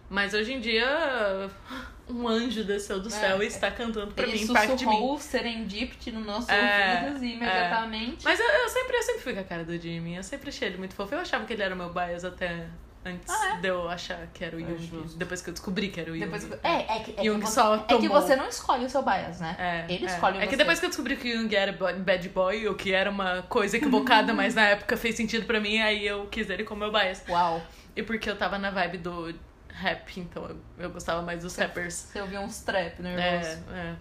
[0.10, 1.48] Mas hoje em dia,
[2.10, 4.94] um anjo desceu do céu e está cantando pra mim, parte de mim.
[4.94, 8.26] sussurrou Serendipity no nosso É, ouvidos imediatamente.
[8.26, 10.70] Mas eu, eu sempre, eu sempre fui com a cara do Jimmy, eu sempre achei
[10.70, 11.14] ele muito fofo.
[11.14, 12.68] Eu achava que ele era o meu bias até
[13.08, 14.78] antes Ah, de eu achar que era o É Jung.
[14.88, 15.18] justo.
[15.18, 16.26] Depois que eu descobri que era o Jung.
[16.26, 18.10] Depois, é, é que, é, Jung que você, só é que tomou.
[18.22, 19.56] você não escolhe o seu bias, né?
[19.58, 20.10] É, Ele é.
[20.10, 20.48] escolhe É você.
[20.48, 23.42] que depois que eu descobri que o Jung era bad boy, o que era uma
[23.44, 26.92] coisa equivocada, mas na época fez sentido pra mim, aí eu quis ele como meu
[26.92, 27.24] bias.
[27.30, 27.62] Uau.
[27.96, 29.34] E porque eu tava na vibe do
[29.70, 31.94] rap, então eu, eu gostava mais dos rappers.
[31.94, 33.64] Você ouviu uns trap É, nervoso.
[33.74, 33.96] é.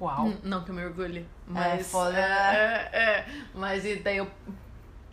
[0.00, 0.28] Uau.
[0.28, 1.90] N- Não que eu me orgulhe, mas.
[1.90, 2.18] foda.
[2.18, 3.26] É, é, é.
[3.54, 4.30] Mas e daí eu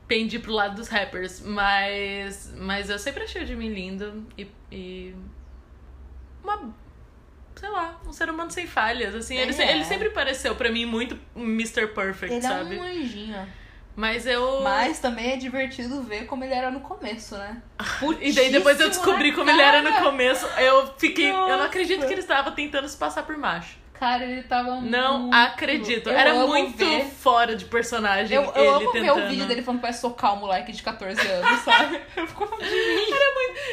[0.08, 1.42] pendi pro lado dos rappers.
[1.42, 2.54] Mas.
[2.58, 4.48] Mas eu sempre achei o Jimmy lindo e.
[4.72, 5.16] e
[6.44, 6.74] uma.
[7.56, 9.36] Sei lá, um ser humano sem falhas, assim.
[9.36, 9.72] Ele, Ele é.
[9.72, 11.88] ele sempre pareceu pra mim muito Mr.
[11.88, 12.76] Perfect, Ele sabe?
[12.78, 13.48] é um anjinho.
[13.96, 14.62] Mas eu.
[14.62, 17.60] Mas também é divertido ver como ele era no começo, né?
[18.22, 20.04] E daí depois eu Putíssimo descobri na como ele era no cara.
[20.04, 20.46] começo.
[20.60, 21.32] Eu fiquei.
[21.32, 21.66] Eu não Nossa.
[21.66, 23.76] acredito que ele estava tentando se passar por macho.
[24.00, 25.36] Cara, ele tava Não muito...
[25.36, 26.10] acredito.
[26.10, 28.36] Eu Era muito ver- fora de personagem.
[28.38, 29.16] Eu, eu amo tentando.
[29.16, 32.00] ver o vídeo dele falando que vai socar o moleque de 14 anos, sabe?
[32.16, 32.48] Eu fico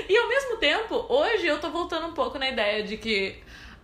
[0.08, 3.36] E ao mesmo tempo, hoje eu tô voltando um pouco na ideia de que.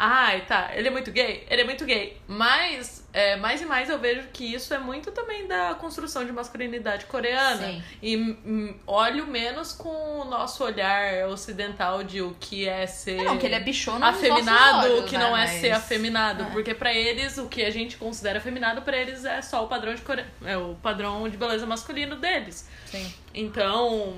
[0.03, 1.47] Ai, tá, ele é muito gay?
[1.51, 2.17] Ele é muito gay.
[2.27, 6.33] Mas, é, mais e mais eu vejo que isso é muito também da construção de
[6.33, 7.67] masculinidade coreana.
[7.67, 7.83] Sim.
[8.03, 13.23] E hum, olho menos com o nosso olhar ocidental de o que é ser.
[13.23, 15.23] Não, que ele é bichona afeminado, nossos o olhos, que né?
[15.25, 16.47] não é Mas- ser afeminado, É.
[16.47, 19.95] porque pra eles o que a gente considera afeminado pra eles é só o padrão
[19.95, 20.25] de core...
[20.47, 22.67] é o padrão de beleza masculino deles.
[22.87, 23.13] Sim.
[23.35, 24.15] Então,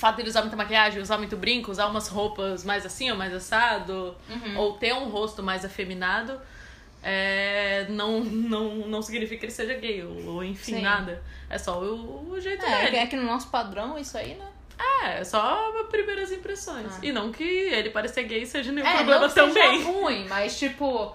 [0.00, 3.32] fato dele usar muita maquiagem, usar muito brinco, usar umas roupas mais assim ou mais
[3.34, 4.56] assado, Uhum.
[4.58, 6.40] ou ter um rosto mais afeminado,
[7.02, 10.82] é, não, não, não significa que ele seja gay, ou, ou enfim, Sim.
[10.82, 11.22] nada.
[11.48, 12.96] É só o, o jeito É, dele.
[12.98, 14.46] é que no nosso padrão isso aí, né?
[15.02, 16.86] É, é só primeiras impressões.
[16.94, 16.98] Ah.
[17.02, 19.82] E não que ele parecer gay seja nenhum É, problema não que seja também.
[19.82, 21.14] ruim, mas tipo...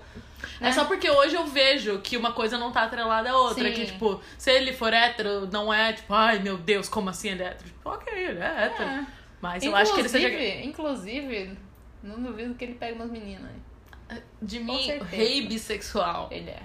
[0.60, 3.64] É só porque hoje eu vejo que uma coisa não tá atrelada à outra.
[3.66, 3.74] Sim.
[3.74, 7.44] Que, tipo, se ele for hétero, não é tipo, ai meu Deus, como assim ele
[7.44, 7.66] é hétero?
[7.70, 8.90] Tipo, ok, ele é hétero.
[8.90, 9.08] É.
[9.42, 10.30] Mas eu acho que ele seja.
[10.66, 11.58] Inclusive,
[12.02, 13.52] não duvido que ele pegue umas meninas.
[14.42, 16.30] De mim, rei bissexual.
[16.32, 16.64] Ele é.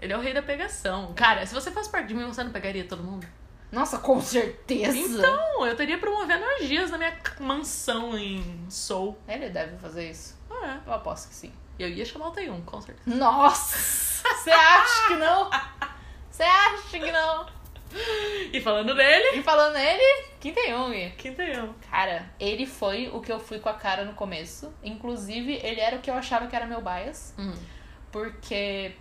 [0.00, 1.12] Ele é o rei da pegação.
[1.14, 3.26] Cara, se você faz parte de mim, você não pegaria todo mundo?
[3.72, 4.96] Nossa, com certeza.
[4.96, 9.18] Então, eu teria promovendo orgias na minha mansão em Seoul.
[9.26, 10.36] Ele deve fazer isso.
[10.50, 11.52] Ah, Eu aposto que sim.
[11.78, 11.82] É.
[11.84, 13.16] Eu ia chamar o Taeyun, com certeza.
[13.16, 13.76] Nossa!
[14.34, 15.50] Você acha que não?
[16.30, 17.46] Você acha que não?
[18.52, 20.02] E falando dele, E falando nele,
[20.40, 21.12] Kim Tae-young.
[21.16, 21.72] quem Taeyun?
[21.90, 24.72] Cara, ele foi o que eu fui com a cara no começo.
[24.82, 27.32] Inclusive, ele era o que eu achava que era meu bias.
[27.38, 27.54] Hum.
[28.10, 28.92] Porque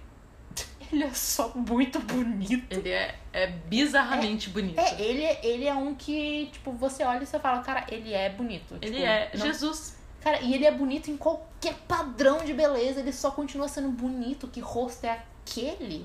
[0.91, 2.71] ele é só muito bonito.
[2.71, 4.79] Ele é, é bizarramente bonito.
[4.79, 8.29] É, ele, ele é um que, tipo, você olha e você fala, cara, ele é
[8.29, 8.75] bonito.
[8.81, 9.97] Ele Tipo, é não- Jesus.
[10.25, 14.47] Cara, e ele é bonito em qualquer padrão de beleza, ele só continua sendo bonito.
[14.47, 16.03] Que rosto é aquele?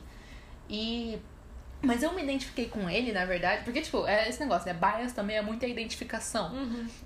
[0.68, 1.18] E.
[1.80, 4.74] Mas eu me identifiquei com ele, na verdade, porque, tipo, é esse negócio, né?
[4.74, 6.52] Bias também é muita identificação.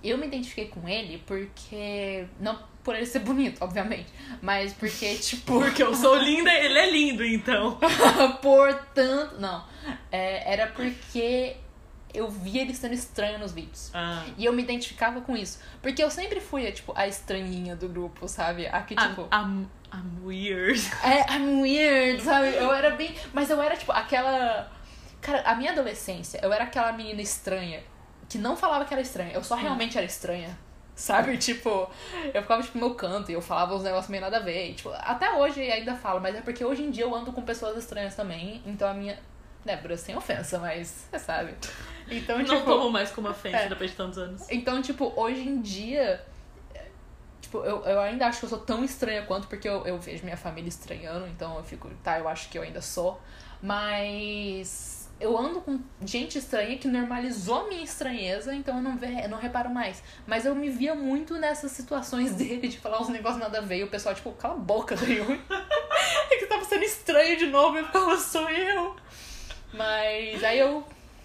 [0.02, 2.26] Eu me identifiquei com ele porque.
[2.40, 4.12] Não por ele ser bonito, obviamente,
[4.42, 5.60] mas porque, tipo.
[5.60, 7.78] Porque eu sou linda e ele é lindo, então.
[8.42, 9.38] Portanto.
[9.38, 9.64] Não.
[10.10, 11.58] É, era porque
[12.14, 13.90] eu via ele sendo estranho nos vídeos.
[13.92, 14.24] Ah.
[14.38, 15.58] E eu me identificava com isso.
[15.82, 18.66] Porque eu sempre fui, tipo, a estranhinha do grupo, sabe?
[18.68, 19.22] A que, tipo.
[19.22, 20.80] I'm, I'm, I'm weird.
[21.02, 22.54] É, I'm weird, sabe?
[22.54, 23.14] Eu era bem.
[23.32, 24.70] Mas eu era, tipo, aquela.
[25.20, 27.82] Cara, a minha adolescência, eu era aquela menina estranha
[28.28, 29.32] que não falava que era estranha.
[29.32, 30.56] Eu só realmente era estranha.
[30.94, 31.36] Sabe?
[31.38, 31.90] Tipo,
[32.32, 34.70] eu ficava, tipo, no meu canto e eu falava uns negócios meio nada a ver.
[34.70, 37.42] E, tipo, até hoje ainda falo, mas é porque hoje em dia eu ando com
[37.42, 38.62] pessoas estranhas também.
[38.64, 39.18] Então a minha.
[39.64, 41.54] Débora, sem ofensa, mas você sabe.
[42.10, 42.62] Então, Não tipo.
[42.64, 43.68] tomo mais como ofensa É.
[43.68, 44.42] depois de tantos anos.
[44.50, 46.24] Então, tipo, hoje em dia.
[47.40, 50.24] Tipo, eu, eu ainda acho que eu sou tão estranha quanto, porque eu, eu vejo
[50.24, 53.20] minha família estranhando, então eu fico, tá, eu acho que eu ainda sou.
[53.60, 59.06] Mas eu ando com gente estranha que normalizou a minha estranheza, então eu não, ve,
[59.22, 60.02] eu não reparo mais.
[60.26, 63.78] Mas eu me via muito nessas situações dele de falar uns negócios nada a ver,
[63.78, 65.24] e o pessoal, tipo, cala a boca, Dayu.
[66.30, 68.96] é que tava sendo estranho de novo, eu ficava, sou eu.
[69.72, 70.84] Mas aí eu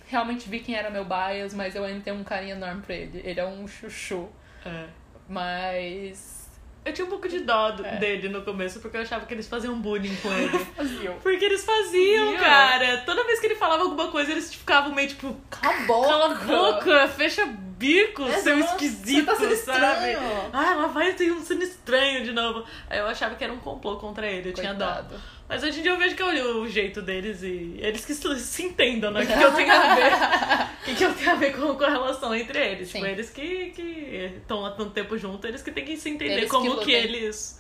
[0.10, 3.22] realmente vi quem era meu bias, mas eu ainda tenho um carinho enorme pra ele.
[3.24, 4.28] Ele é um chuchu.
[4.66, 4.86] É.
[5.28, 6.38] Mas.
[6.86, 7.98] Eu tinha um pouco de dó É.
[7.98, 10.58] dele no começo, porque eu achava que eles faziam bullying com ele.
[10.76, 11.12] Fazia.
[11.22, 12.98] Porque eles faziam, cara.
[13.06, 16.08] Toda vez que ele falava alguma coisa, eles ficavam meio tipo, Cala a boca!
[16.08, 19.54] cala a boca, fecha bico, É, seu esquisito, tá sabe?
[19.54, 20.20] estranho.
[20.52, 22.66] Ah, lá vai ter um sendo estranho de novo.
[22.90, 25.04] Aí eu achava que era um complô contra ele, eu tinha dó.
[25.50, 28.14] Mas hoje em dia eu vejo que eu olho o jeito deles e eles que
[28.14, 29.24] se, entendam, né?
[29.24, 30.12] O que, que eu tenho a ver?
[30.80, 32.88] O que, que eu tenho a ver com, com a relação entre eles?
[32.88, 33.00] Sim.
[33.00, 33.74] Tipo, eles que
[34.38, 36.76] estão há tanto tempo juntos, eles que têm que se entender Eles que como que,
[36.78, 36.96] lutem.
[36.96, 37.60] eles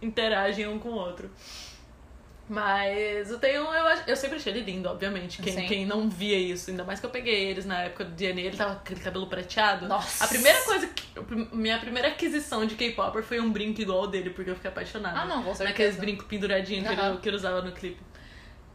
[0.00, 1.30] interagem um com o outro.
[2.52, 3.62] Mas eu tenho.
[3.62, 5.40] Eu, eu sempre achei ele lindo, obviamente.
[5.40, 5.66] Quem, Sim.
[5.66, 8.56] quem não via isso, ainda mais que eu peguei eles na época do DNA, ele
[8.58, 9.88] tava com aquele cabelo prateado.
[9.88, 10.22] Nossa.
[10.22, 11.02] A primeira coisa que.
[11.50, 15.20] Minha primeira aquisição de K-Popper foi um brinco igual ao dele, porque eu fiquei apaixonada.
[15.20, 15.64] Ah, não, com certeza.
[15.64, 18.00] Naqueles brincos penduradinhos que, ele, que ele usava no clipe.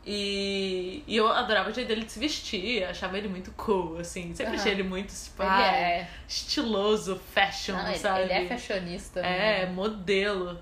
[0.04, 4.34] E, e eu adorava o jeito dele de se vestir, achava ele muito cool, assim.
[4.34, 4.56] Sempre Aham.
[4.62, 6.10] achei ele muito, tipo, Ele ai, é.
[6.28, 8.22] estiloso, fashion, Não, sabe?
[8.22, 9.20] ele é fashionista.
[9.20, 9.72] É, né?
[9.72, 10.60] modelo.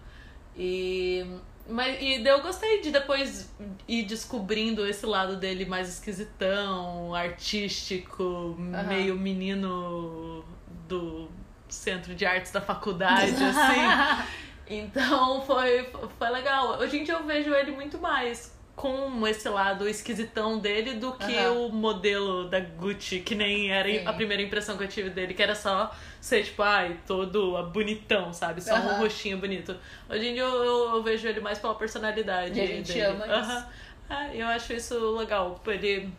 [0.57, 1.25] E.
[1.67, 3.51] Mas, e eu gostei de depois
[3.87, 8.55] ir descobrindo esse lado dele mais esquisitão, artístico,
[8.87, 10.45] meio menino
[10.87, 11.27] do
[11.67, 14.25] centro de artes da faculdade, assim.
[14.67, 16.79] Então foi, foi legal.
[16.79, 21.33] Hoje em dia eu vejo ele muito mais com esse lado esquisitão dele do que
[21.47, 24.05] o modelo da Gucci, que nem era Sim.
[24.05, 28.33] a primeira impressão que eu tive dele, que era só ser tipo, ai, todo bonitão,
[28.33, 28.61] sabe?
[28.61, 29.77] Só um rostinho bonito.
[30.09, 33.01] Hoje em dia eu, eu- eu vejo ele mais pela personalidade E a gente dele.
[33.05, 33.65] ama isso.
[34.09, 35.59] É, eu acho isso legal.
[35.67, 36.11] Ele,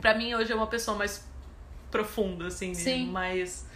[0.00, 1.24] pra mim, hoje é uma pessoa mais
[1.92, 3.06] profunda, assim, Sim.
[3.06, 3.66] mais.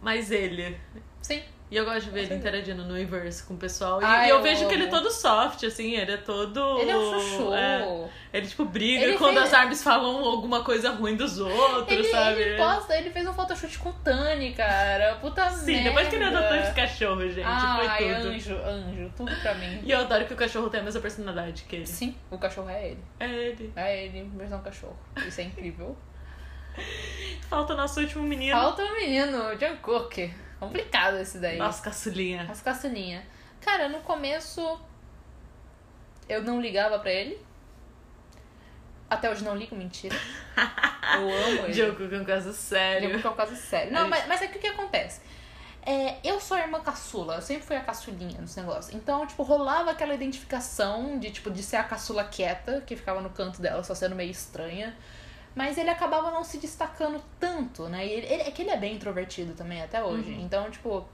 [0.00, 0.76] mais ele.
[1.20, 1.42] Sim.
[1.70, 4.02] E eu gosto de ver ele interagindo no Inverse com o pessoal.
[4.02, 4.96] E, Ah, e eu, eu vejo que ele é amo.
[4.96, 6.80] todo soft, assim, ele é todo.
[6.80, 7.54] Ele é um chuchu.
[7.54, 11.86] é, ele, tipo, briga Ele quando fez- as armas falam alguma coisa ruim dos outros,
[11.96, 12.40] Ele, sabe?
[12.40, 15.14] ele posta, ele fez um photoshoot com o Tani, cara.
[15.20, 15.88] Puta Sim, merda.
[15.90, 18.28] depois que ele adotou esse cachorro, gente, Ai, foi tudo.
[18.30, 19.80] anjo, anjo, tudo pra mim.
[19.84, 21.86] E eu adoro que o cachorro tem a mesma personalidade que ele.
[21.86, 23.04] Sim, o cachorro é ele.
[23.20, 23.72] É ele.
[23.76, 24.98] É ele, versão cachorro.
[25.24, 25.96] Isso é incrível.
[27.48, 28.56] Falta nosso último menino.
[28.56, 30.32] Falta o menino, Jungkook.
[30.60, 31.56] Complicado esse daí.
[31.56, 32.46] Nossa, caçulinha.
[32.50, 33.26] As caçulinha.
[33.60, 34.78] Cara, no começo
[36.28, 37.44] eu não ligava pra ele.
[39.08, 40.14] Até hoje não ligo, mentira.
[41.12, 41.72] Eu amo ele.
[41.72, 43.08] Jogo com caso sério.
[43.08, 43.92] Jungkook é um caso sério.
[43.92, 45.20] Não, mas, mas é que o que acontece?
[45.84, 48.94] É, eu sou a irmã caçula, eu sempre fui a caçulinha nesse negócio.
[48.94, 53.30] Então, tipo, rolava aquela identificação de, tipo, de ser a caçula quieta, que ficava no
[53.30, 54.94] canto dela, só sendo meio estranha.
[55.54, 58.06] Mas ele acabava não se destacando tanto, né?
[58.06, 60.30] E ele, ele- é que ele é bem introvertido também, até hoje.
[60.42, 61.04] Então, tipo,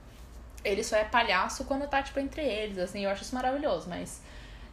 [0.63, 4.21] ele só é palhaço quando tá, tipo, entre eles, assim, eu acho isso maravilhoso, mas...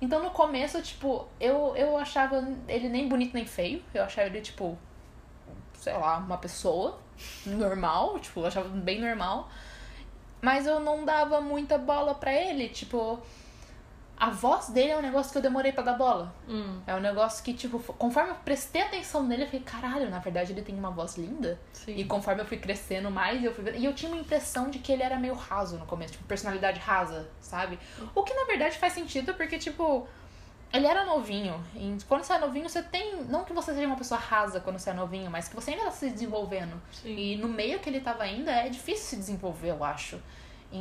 [0.02, 4.40] Então, no começo, tipo, eu, eu achava ele nem bonito nem feio, eu achava ele,
[4.42, 4.76] tipo,
[5.78, 6.98] sei lá, uma pessoa
[7.46, 9.48] normal, tipo, eu achava bem normal.
[10.42, 13.18] Mas eu não dava muita bola pra ele, tipo,
[14.16, 16.32] a voz dele é um negócio que eu demorei pra dar bola.
[16.48, 20.18] Hum, É um negócio que, tipo, conforme eu prestei atenção nele, eu falei, caralho, na
[20.20, 21.58] verdade ele tem uma voz linda.
[21.72, 21.96] sim.
[21.96, 24.92] E conforme eu fui crescendo mais, eu fui E eu tinha uma impressão de que
[24.92, 27.78] ele era meio raso no começo, tipo, personalidade rasa, sabe?
[28.14, 30.06] O que na verdade faz sentido, porque, tipo,
[30.72, 31.62] Ele era novinho.
[31.76, 33.22] E quando você é novinho, você tem.
[33.24, 35.84] Não que você seja uma pessoa rasa quando você é novinho, mas que você ainda
[35.84, 36.80] tá se desenvolvendo.
[36.92, 37.16] Sim.
[37.16, 40.20] E no meio que ele tava ainda, é difícil se desenvolver, eu acho.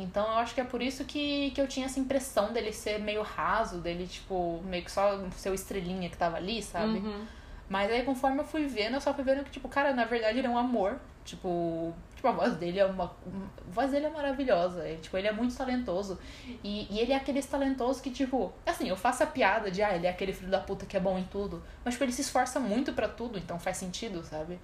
[0.02, 2.98] Então eu acho que é por isso que, que eu tinha essa impressão dele ser
[2.98, 6.98] meio raso, dele, tipo, meio que só ser o estrelinha que tava ali, sabe?
[6.98, 7.24] Uhum.
[7.68, 10.38] Mas aí conforme eu fui vendo, eu só fui vendo que, tipo, cara, na verdade
[10.38, 10.98] ele é um amor.
[11.24, 13.04] Tipo, tipo a voz dele é uma.
[13.04, 14.86] A voz dele é maravilhosa.
[14.86, 16.18] é, tipo, ele é muito talentoso.
[16.62, 19.94] E, e ele é aquele talentoso que, tipo, assim, eu faço a piada de, ah,
[19.94, 21.62] ele é aquele filho da puta que é bom em tudo.
[21.84, 24.58] Mas, tipo, ele se esforça muito pra tudo, então faz sentido, sabe?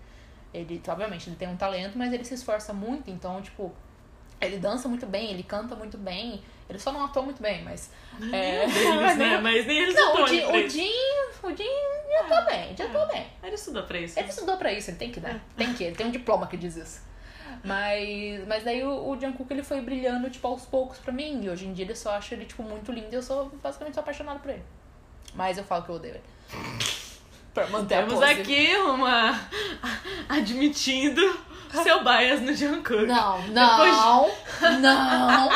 [0.52, 3.72] Ele, obviamente, ele tem um talento, mas ele se esforça muito, então, tipo,
[4.41, 6.43] ele dança muito bem, ele canta muito bem.
[6.68, 7.91] Ele só não atua muito bem, mas.
[8.32, 8.66] É...
[8.66, 9.41] Deles, né?
[9.41, 10.68] Mas nem eles Não, o Jim, o.
[10.68, 10.93] Jim,
[11.43, 11.64] o Jim
[12.11, 13.26] já tá bem, já tá bem.
[13.43, 14.18] Ele estudou pra isso.
[14.18, 15.41] Ele estudou pra isso, ele tem que dar.
[15.57, 17.11] Tem que, ele tem um diploma que diz isso.
[17.64, 21.45] Mas, mas daí o, o Jungkook ele foi brilhando, tipo, aos poucos pra mim.
[21.45, 23.95] E hoje em dia ele só acha ele, tipo, muito lindo e eu sou basicamente
[23.95, 24.62] sou apaixonado por ele.
[25.34, 26.24] Mas eu falo que eu odeio ele.
[27.53, 28.32] pra manter a Temos pose.
[28.32, 29.49] aqui uma.
[30.28, 31.49] admitindo
[31.82, 33.06] seu bias no Jungkook.
[33.06, 34.30] Não, Depois- não,
[34.80, 35.50] não.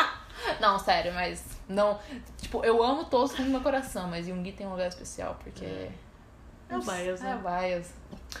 [0.59, 1.99] Não, sério, mas não.
[2.41, 5.65] Tipo, eu amo todos com o meu coração, mas Yoongi tem um lugar especial, porque.
[6.67, 7.35] É o bias, É né?
[7.35, 7.93] o bias.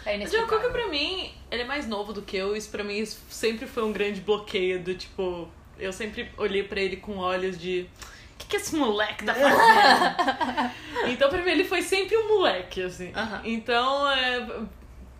[0.05, 0.57] É O inexplicável.
[0.59, 2.55] Jungkook, pra mim, ele é mais novo do que eu.
[2.55, 5.47] Isso pra mim isso sempre foi um grande bloqueio do tipo.
[5.77, 7.89] Eu sempre olhei pra ele com olhos de.
[8.33, 11.09] O que, que esse moleque tá fazendo?
[11.11, 13.11] então, pra mim, ele foi sempre um moleque, assim.
[13.15, 13.41] Aham.
[13.45, 14.47] Então, é,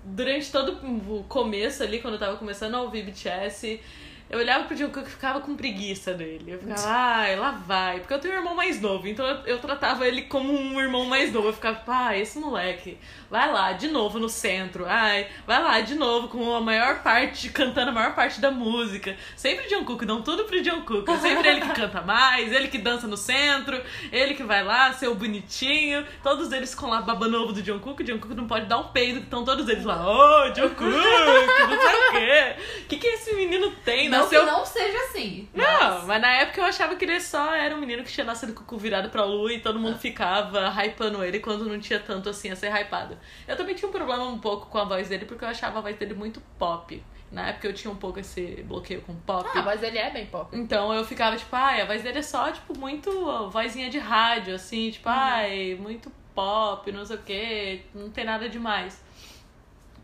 [0.06, 0.78] durante todo
[1.10, 3.82] o começo ali, quando eu tava começando a ouvir BTS,
[4.28, 6.46] eu olhava pro Jungkook e ficava com preguiça dele.
[6.48, 8.00] Eu ficava, ai, lá vai.
[8.00, 11.06] Porque eu tenho um irmão mais novo, então eu, eu tratava ele como um irmão
[11.06, 11.50] mais novo.
[11.50, 12.98] Eu ficava, pá, esse moleque,
[13.30, 14.86] vai lá, de novo no centro.
[14.88, 19.16] Ai, vai lá, de novo, com a maior parte, cantando a maior parte da música.
[19.36, 21.10] Sempre Jungkook, dão tudo pro Jungkook.
[21.10, 23.80] É sempre ele que canta mais, ele que dança no centro,
[24.12, 26.04] ele que vai lá, ser o bonitinho.
[26.24, 28.02] Todos eles com lá baba novo do Jungkook.
[28.02, 31.82] O Jungkook não pode dar um peido, que estão todos eles lá, ô, Jungkook, não
[31.82, 32.56] sei o quê.
[32.82, 34.15] O que, que esse menino tem?
[34.16, 35.50] Não Nasceu que não seja assim.
[35.54, 38.54] não, mas na época eu achava que ele só era um menino que tinha nascido
[38.54, 42.00] com o cu virado pra lua e todo mundo ficava hypando ele quando não tinha
[42.00, 43.18] tanto assim a ser hypado.
[43.48, 45.82] Eu também tinha um problema um pouco com a voz dele porque eu achava a
[45.82, 47.02] voz dele muito pop.
[47.32, 49.50] Na época eu tinha um pouco esse bloqueio com pop.
[49.54, 50.56] Ah, mas ele é bem pop.
[50.56, 54.56] Então eu ficava tipo, ai, a voz dele é só, tipo, muito vozinha de rádio,
[54.56, 59.04] assim, tipo, ai, muito pop, não sei o que, não tem nada demais.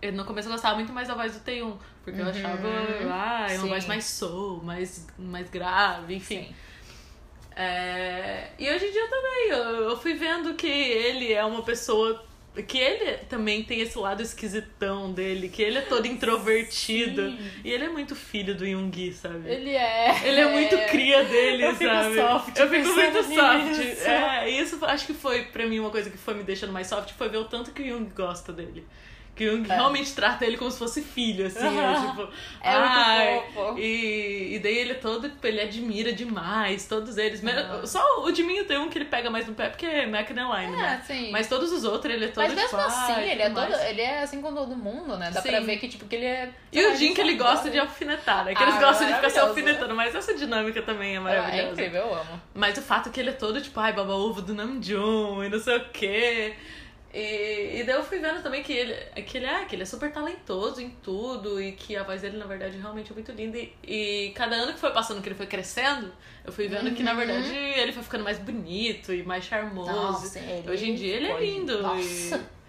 [0.01, 1.73] Eu, no começo eu gostava muito mais da voz do T1,
[2.03, 2.31] porque eu Uhum.
[2.31, 2.67] achava,
[3.11, 6.43] ah, é uma voz mais soul, mais, mais grave, enfim.
[6.45, 6.55] Sim.
[7.55, 12.23] É, E hoje em dia também, eu, eu fui vendo que ele é uma pessoa.
[12.67, 17.29] Que ele também tem esse lado esquisitão dele, que ele é todo introvertido.
[17.29, 17.39] Sim.
[17.63, 19.49] E ele é muito filho do Yoongi, sabe?
[19.49, 20.27] Ele é.
[20.27, 22.15] Ele é muito cria dele, Eu fico sabe?
[22.15, 23.77] soft eu fico muito soft.
[23.77, 24.05] nisso.
[24.07, 27.11] É, isso acho que foi pra mim uma coisa que foi me deixando mais soft,
[27.13, 28.85] foi ver o tanto que o Jung gosta dele.
[29.33, 29.73] Que É.
[29.75, 32.21] realmente trata ele como se fosse filho, assim, é, tipo.
[32.61, 33.79] É ai, muito fofo.
[33.79, 37.41] E, e daí ele é todo, tipo, ele admira demais, todos eles.
[37.43, 37.85] Aham.
[37.87, 40.77] Só o Diminho tem um que ele pega mais no pé, porque é McNeline, É,
[40.77, 41.03] né?
[41.07, 41.31] sim.
[41.31, 43.69] Mas todos os outros, ele é todo Mas mesmo tipo, assim, ai, ele é todo.
[43.69, 43.83] mais.
[43.89, 45.31] Ele é assim com todo mundo, né?
[45.33, 45.49] Dá Sim.
[45.49, 46.49] pra ver que, tipo, que ele é.
[46.71, 48.53] E o Jim que ele gosta de alfinetar, né?
[48.53, 49.49] Que eles Ah, gostam de ficar se maravilhoso.
[49.69, 51.71] alfinetando, mas essa dinâmica também é É maravilhosa.
[51.71, 52.41] incrível, eu amo.
[52.53, 55.59] Mas o fato que ele é todo tipo, ai, baba ovo do Namjoon e não
[55.59, 56.53] sei o quê.
[57.13, 58.93] E, e daí eu fui vendo também que ele,
[59.23, 62.37] que, ele é, que ele é super talentoso em tudo e que a voz dele,
[62.37, 63.57] na verdade, realmente é muito linda.
[63.57, 66.11] E, e cada ano que foi passando, que ele foi crescendo,
[66.45, 67.17] eu fui vendo que, na Uhum.
[67.17, 69.91] verdade, ele foi ficando mais bonito e mais charmoso.
[69.91, 71.81] Nossa, ele Hoje em dia ele é lindo.
[71.81, 72.01] Nossa.
[72.37, 72.60] E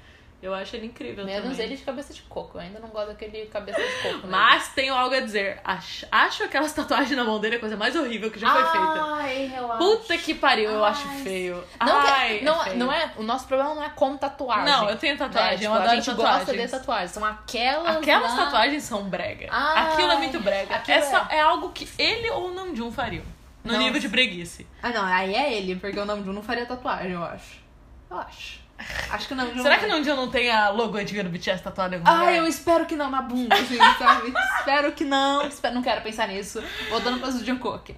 [0.43, 1.67] eu acho ele incrível Menos também.
[1.67, 2.59] ele de cabeça de coco.
[2.59, 4.27] Eu ainda não gosto daquele cabeça de coco.
[4.27, 4.33] né?
[4.33, 5.61] Mas tenho algo a dizer.
[5.65, 9.05] Acho, acho aquelas tatuagens na mão dele a coisa mais horrível que já foi feita.
[9.05, 9.79] Ai, eu acho.
[9.79, 11.65] Puta que pariu, eu Ai, acho feio.
[11.81, 12.77] Não, que- Ai, não, é feio.
[12.79, 14.65] não é, o nosso problema não é com tatuagem.
[14.65, 15.55] Não, eu tenho tatuagem, né?
[15.55, 16.39] eu Tipo, adoro A gente tatuagens.
[16.47, 17.11] gosta de tatuagens.
[17.13, 17.97] São aquelas.
[17.97, 19.49] Aquelas lá- tatuagens são brega.
[19.51, 20.75] Ai, Aquilo é muito brega.
[20.77, 21.41] aquilo Essa é.
[21.41, 23.25] algo que ele ou o Namjoon fariam.
[23.63, 23.85] No Nossa.
[23.85, 24.67] nível de breguice.
[24.83, 27.63] Ah, não, aí é ele, porque o Namjoon não faria tatuagem, eu acho.
[28.11, 28.62] Eu acho.
[29.11, 29.63] Acho que o Namjoon.
[29.63, 32.33] Será que o Namjoon não tem a logo antiga do BTS tatuada em algum Ah,
[32.33, 34.33] eu espero que não na bunda, assim, sabe?
[34.59, 35.47] espero que não.
[35.47, 36.63] Espero, não quero pensar nisso.
[36.91, 37.95] Voltando para o Jungkook.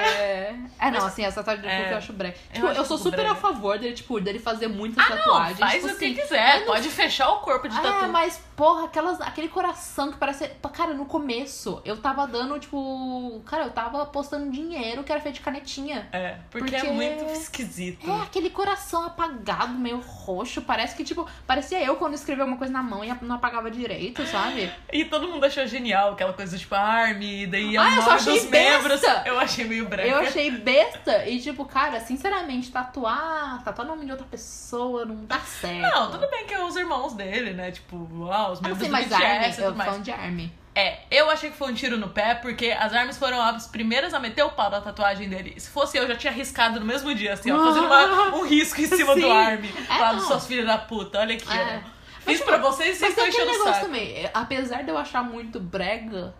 [0.00, 1.92] É, é não, assim, essa tatuagem do Jungkook É.
[1.92, 2.36] eu acho brega.
[2.50, 3.32] Eu Tipo, eu, acho sou um pouco super brega.
[3.32, 5.58] a favor dele, tipo, dele fazer muitas Ah, não, tatuagens.
[5.58, 6.54] faz tipo o que assim, quiser.
[6.54, 8.08] eu não- Pode fechar o corpo de É, tatu.
[8.08, 10.48] mas, porra, aquelas, aquele coração que parece.
[10.74, 13.40] Cara, no começo, eu tava dando, tipo.
[13.46, 16.08] Cara, eu tava postando dinheiro que era feito de canetinha.
[16.12, 18.10] É, porque, é Porque- muito esquisito.
[18.10, 20.62] É, aquele coração apagado, meio roxo.
[20.62, 24.24] Parece que, tipo, parecia eu quando escrevia uma coisa na mão e não apagava direito,
[24.26, 24.70] sabe?
[24.92, 28.50] E todo mundo achou genial aquela coisa, tipo, Army, daí Ah, eu só achei dos
[28.50, 29.00] membros.
[29.00, 29.22] besta.
[29.26, 30.08] Eu achei meio branca.
[30.08, 35.38] Eu achei besta e, tipo, cara, sinceramente, tatuar, tatuar nome de outra pessoa não dá
[35.40, 35.82] certo.
[35.94, 37.70] Não, tudo bem que é os irmãos dele, né?
[37.70, 37.96] Tipo,
[38.30, 39.88] ah, os não membros sei, do mas BTS e eu mais.
[39.90, 40.52] falando de Army.
[40.76, 44.12] É, eu achei que foi um tiro no pé, porque as armas foram as primeiras
[44.12, 45.54] a meter o pau na tatuagem dele.
[45.60, 48.80] Se fosse eu, já tinha riscado no mesmo dia, assim, ó, fazendo uma- um risco
[48.80, 49.20] em cima Sim.
[49.20, 49.68] do Army.
[49.68, 50.26] É, Falando, não.
[50.26, 51.80] suas filhas da puta, olha aqui, É.
[51.86, 51.94] ó.
[52.26, 53.86] Mas, Fiz tipo, pra vocês e vocês Mas estão enchendo o negócio saco.
[53.86, 56.34] também, é, apesar de eu achar muito brega,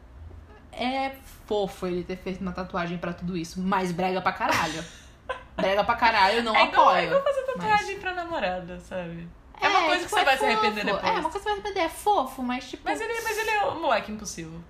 [0.72, 1.12] é
[1.47, 4.82] fofo ele ter feito uma tatuagem pra tudo isso, mas brega pra caralho.
[5.55, 7.03] brega pra caralho, eu não é igual, apoio.
[7.03, 9.28] é igual fazer tatuagem pra namorada, sabe?
[9.61, 10.52] É, É, uma coisa tipo, que você é vai se fofo.
[10.52, 11.05] arrepender depois.
[11.05, 12.82] É, uma coisa que você vai se arrepender, é fofo, mas tipo...
[12.84, 14.61] Mas, ele, mas ele é um moleque impossível.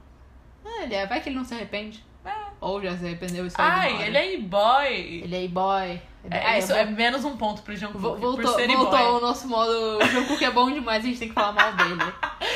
[0.65, 2.05] Ah, ele é, vai que ele não se arrepende.
[2.25, 2.33] É.
[2.61, 3.75] Ou já se arrependeu e ignora.
[3.75, 4.93] Ai, ele é e-boy.
[5.25, 6.01] Ele é e-boy.
[6.31, 9.21] É, Ah, isso é menos um ponto pro Jungkook, Vo- por Voltou, ser voltou ao
[9.21, 9.99] nosso modo.
[9.99, 12.01] O Jungkook é bom demais, a gente tem que falar mal dele.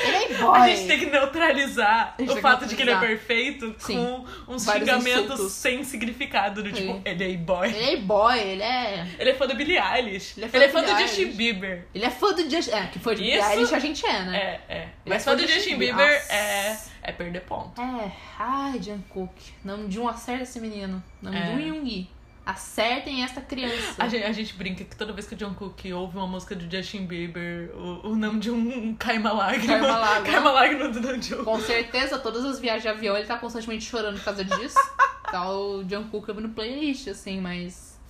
[0.05, 0.59] Ele é e-boy.
[0.59, 3.27] A gente tem que neutralizar o fato de que ele é neutralizar.
[3.27, 4.25] perfeito Sim.
[4.47, 5.53] com uns Vários xingamentos insultos.
[5.53, 7.03] sem significado, do tipo, Sim.
[7.05, 7.69] ele é e-boy.
[7.69, 9.07] Ele é e-boy, ele é.
[9.19, 10.35] Ele é fã do Billie Eilish.
[10.39, 11.37] Ele Ele é é fã fã, do do Billie Justin.
[11.37, 11.87] Bieber.
[11.95, 12.71] Ele é fã do Justin.
[12.71, 14.37] É, que foi de Isso- Eilish a gente é, né?
[14.39, 14.79] É, é.
[14.83, 16.27] Ele Mas é fã fã do do Justin Bieber Bieber.
[16.31, 17.79] é, é perder ponto.
[17.81, 18.11] É.
[18.39, 19.33] Ai, Jungkook.
[19.65, 21.03] Não de um acerta esse menino.
[21.21, 21.41] Não É.
[21.43, 22.09] de um Yoongi.
[22.49, 24.03] Acertem esta criança.
[24.03, 26.65] A gente, a gente brinca que toda vez que o Jungkook ouve uma música do
[26.75, 29.67] Justin Bieber, o, o nome de um cai uma lágrima.
[29.67, 30.25] Cai uma lágrima.
[30.33, 31.45] Cai uma lágrima do Namjoon.
[31.45, 34.79] Com certeza, todas as viagens de avião ele tá constantemente chorando por causa disso.
[35.31, 38.01] tá o Jungkook no playlist, assim, mas.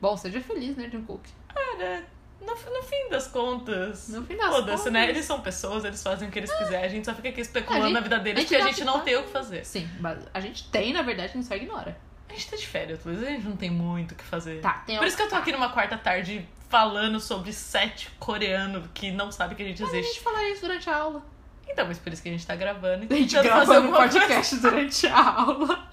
[0.00, 1.28] Bom, seja feliz, né, Jungkook?
[1.54, 2.04] Cara,
[2.40, 4.08] no, no fim das contas.
[4.08, 5.00] No fim das Foda-se, né?
[5.00, 5.14] contas.
[5.14, 6.86] Eles são pessoas, eles fazem o que eles quiserem.
[6.86, 8.84] A gente só fica aqui especulando gente- na vida deles a gente a dá gente
[8.84, 9.66] não tem o que fazer.
[9.66, 12.05] Sim, mas a gente tem, na verdade, a gente só ignora.
[12.28, 14.60] A gente tá de férias, Luiz, a gente não tem muito o que fazer.
[14.60, 15.38] Tá, tem Por isso que eu tô tá.
[15.38, 19.92] aqui numa quarta tarde falando sobre sete coreanos que não sabem que a gente Mas
[19.92, 20.14] a existe.
[20.14, 21.22] gente falaria isso durante a aula.
[21.68, 23.06] Então, mas por isso que a gente tá gravando.
[23.08, 24.20] e A gente fazer gravando um alguma coisa.
[24.20, 25.88] podcast durante a aula.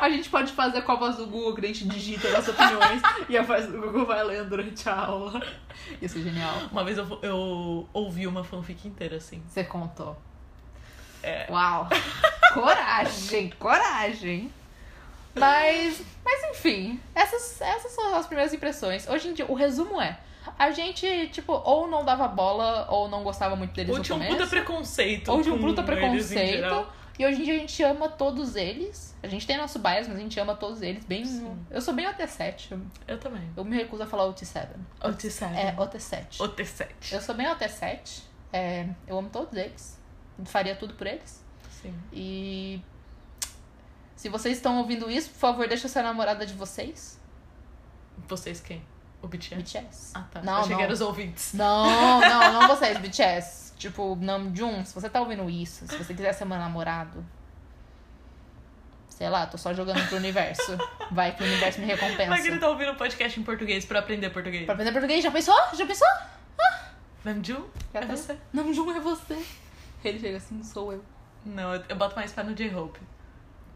[0.00, 3.36] A gente pode fazer a voz do Google, que a gente digita nossas opiniões e
[3.36, 5.42] a voz do Google vai lendo durante a aula.
[6.00, 6.54] Isso é genial.
[6.70, 9.42] Uma vez eu, eu ouvi uma fanfic inteira assim.
[9.48, 10.16] Você contou.
[11.22, 11.46] É.
[11.50, 11.88] Uau!
[12.54, 14.52] coragem, coragem.
[15.34, 19.08] Mas, mas enfim, essas, essas são as primeiras impressões.
[19.08, 20.18] Hoje em dia, o resumo é:
[20.58, 24.16] a gente, tipo, ou não dava bola, ou não gostava muito deles Ou no tinha
[24.16, 24.36] um começo.
[24.36, 25.28] puta preconceito.
[25.32, 26.86] ou tinha um puta preconceito.
[27.16, 29.16] E hoje em dia a gente ama todos eles.
[29.22, 31.04] A gente tem nosso bias, mas a gente ama todos eles.
[31.04, 31.24] Bem.
[31.24, 31.56] Sim.
[31.70, 32.72] Eu sou bem OT7.
[32.72, 33.48] Eu, Eu também.
[33.56, 34.66] eu me recuso a falar OT7.
[35.00, 35.54] O T7.
[35.54, 36.40] É, OT7.
[36.40, 37.12] O T7.
[37.12, 38.22] Eu sou bem OT7.
[38.52, 39.96] É, eu amo todos eles.
[40.44, 41.44] Faria tudo por eles.
[41.70, 41.94] Sim.
[42.12, 42.80] E
[44.16, 47.20] se vocês estão ouvindo isso, por favor, deixa ser namorada de vocês.
[48.28, 48.82] Vocês quem?
[49.20, 49.54] O BTS?
[49.56, 50.10] BTS.
[50.14, 50.42] Ah, tá.
[50.42, 50.88] Não, Achei não.
[50.88, 51.54] os ouvintes.
[51.54, 53.72] Não, não, não vocês, BTS.
[53.76, 57.24] Tipo, Namjoon, se você tá ouvindo isso, se você quiser ser meu namorado,
[59.08, 60.76] sei lá, tô só jogando pro universo.
[61.10, 62.60] Vai que o universo me Vai que ele recompensa.
[62.60, 64.64] tá ouvindo um podcast em português pra aprender português.
[64.64, 65.56] Pra aprender português, já pensou?
[65.74, 66.08] Já pensou?
[67.24, 67.64] Namjoon?
[67.92, 68.38] Já É você?
[68.52, 69.42] Namjoon é você.
[70.04, 71.02] Ele chega assim, sou eu.
[71.44, 73.00] Não, eu, eu boto mais pé no J-Hope.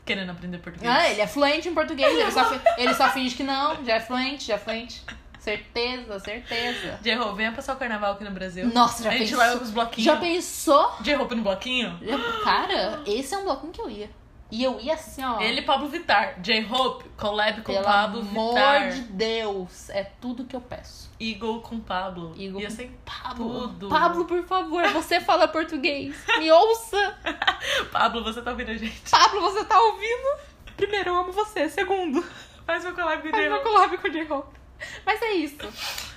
[0.09, 0.90] Querendo aprender português.
[0.90, 4.00] Ah, ele é fluente em português, ele só, ele só finge que não, já é
[4.00, 5.02] fluente, já é fluente.
[5.38, 6.98] Certeza, certeza.
[7.00, 8.66] J-Hope, venha passar o carnaval aqui no Brasil.
[8.72, 9.38] Nossa, já A gente pensou?
[9.38, 10.04] leva os bloquinhos.
[10.04, 10.92] Já pensou?
[11.00, 11.98] J-Hope no bloquinho?
[12.42, 14.11] Cara, esse é um bloquinho que eu ia.
[14.51, 15.40] E eu ia assim, ó.
[15.40, 16.40] Ele e Pablo Vittar.
[16.40, 18.90] J-Hope, collab com Pelo Pablo amor Vittar.
[18.92, 21.11] de Deus, é tudo que eu peço.
[21.20, 22.32] Eagle com Pablo.
[22.38, 23.88] Eagle Ia com ser Pablo, Tudo.
[23.88, 26.16] Pablo, por favor, você fala português.
[26.38, 27.18] Me ouça.
[27.92, 29.03] Pablo, você tá ouvindo a gente?
[29.11, 30.38] Pablo, você tá ouvindo?
[30.76, 31.68] Primeiro, eu amo você.
[31.68, 32.24] Segundo,
[32.64, 33.64] Faz meu collab com faz uma J-Hope.
[33.64, 34.57] collab com J-Hope.
[35.04, 35.56] Mas é isso.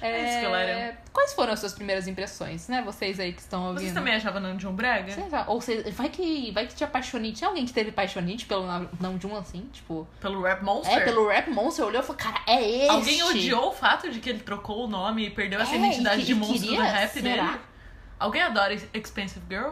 [0.01, 0.97] É isso, galera.
[1.11, 2.81] Quais foram as suas primeiras impressões, né?
[2.81, 3.79] Vocês aí que estão ouvindo.
[3.81, 5.11] Vocês também achavam Namjoon brega?
[5.13, 7.37] Sei lá, Ou você, vai que, vai que te apaixonite.
[7.39, 9.67] Tinha alguém que teve paixonite pelo não- não de um assim?
[9.73, 10.97] Tipo, Pelo Rap Monster?
[10.97, 12.89] é, pelo Rap Monster, olhou e falou, cara, é esse.
[12.89, 16.21] Alguém odiou o fato de que ele trocou o nome e perdeu essa É, identidade
[16.21, 16.77] e de que- monstro queria?
[16.77, 17.43] do rap Será?
[17.43, 17.59] dele?
[18.19, 19.71] Alguém adora Expensive Girl?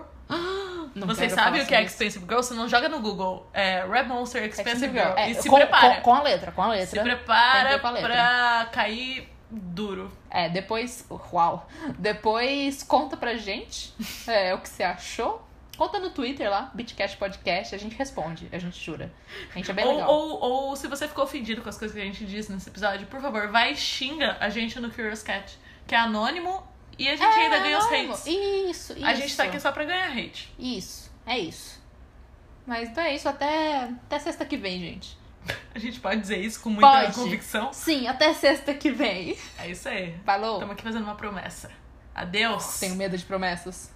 [0.96, 1.84] Não sabem falar o que é.
[1.84, 2.38] Expensive Girl?
[2.38, 3.48] Você não joga no Google.
[3.54, 5.14] É Rap Monster Expensive, Girl.
[5.16, 5.96] É, e se com, prepara.
[5.96, 6.88] Com, com a letra, com a letra.
[6.88, 7.92] se prepara letra.
[8.02, 10.12] pra cair duro.
[10.30, 11.06] É, depois.
[11.32, 11.68] Uau!
[11.98, 13.94] Depois conta pra gente
[14.28, 15.48] é, o que você achou.
[15.78, 19.14] Conta no Twitter lá, Bitcast Podcast, a gente responde, a gente jura.
[19.50, 20.10] A gente é bem Ou, legal.
[20.14, 23.08] ou, ou se você ficou ofendido com as coisas que a gente disse nesse episódio,
[23.08, 25.58] por favor, vai e xinga a gente no Curious Cat,
[25.88, 26.68] que é anônimo
[27.00, 28.28] e a gente é, ainda ganha os hates.
[28.28, 29.06] Isso, isso.
[29.06, 30.54] A gente tá aqui só pra ganhar hate.
[30.60, 31.82] Isso, é isso.
[32.68, 35.18] Mas então é isso, até, até sexta que vem, gente.
[35.74, 37.14] A gente pode dizer isso com muita pode.
[37.14, 37.72] convicção?
[37.72, 39.38] Sim, até sexta que vem.
[39.58, 40.14] É isso aí.
[40.26, 40.56] Falou.
[40.56, 41.72] Estamos aqui fazendo uma promessa.
[42.14, 42.80] Adeus.
[42.80, 43.92] Tenho medo de promessas.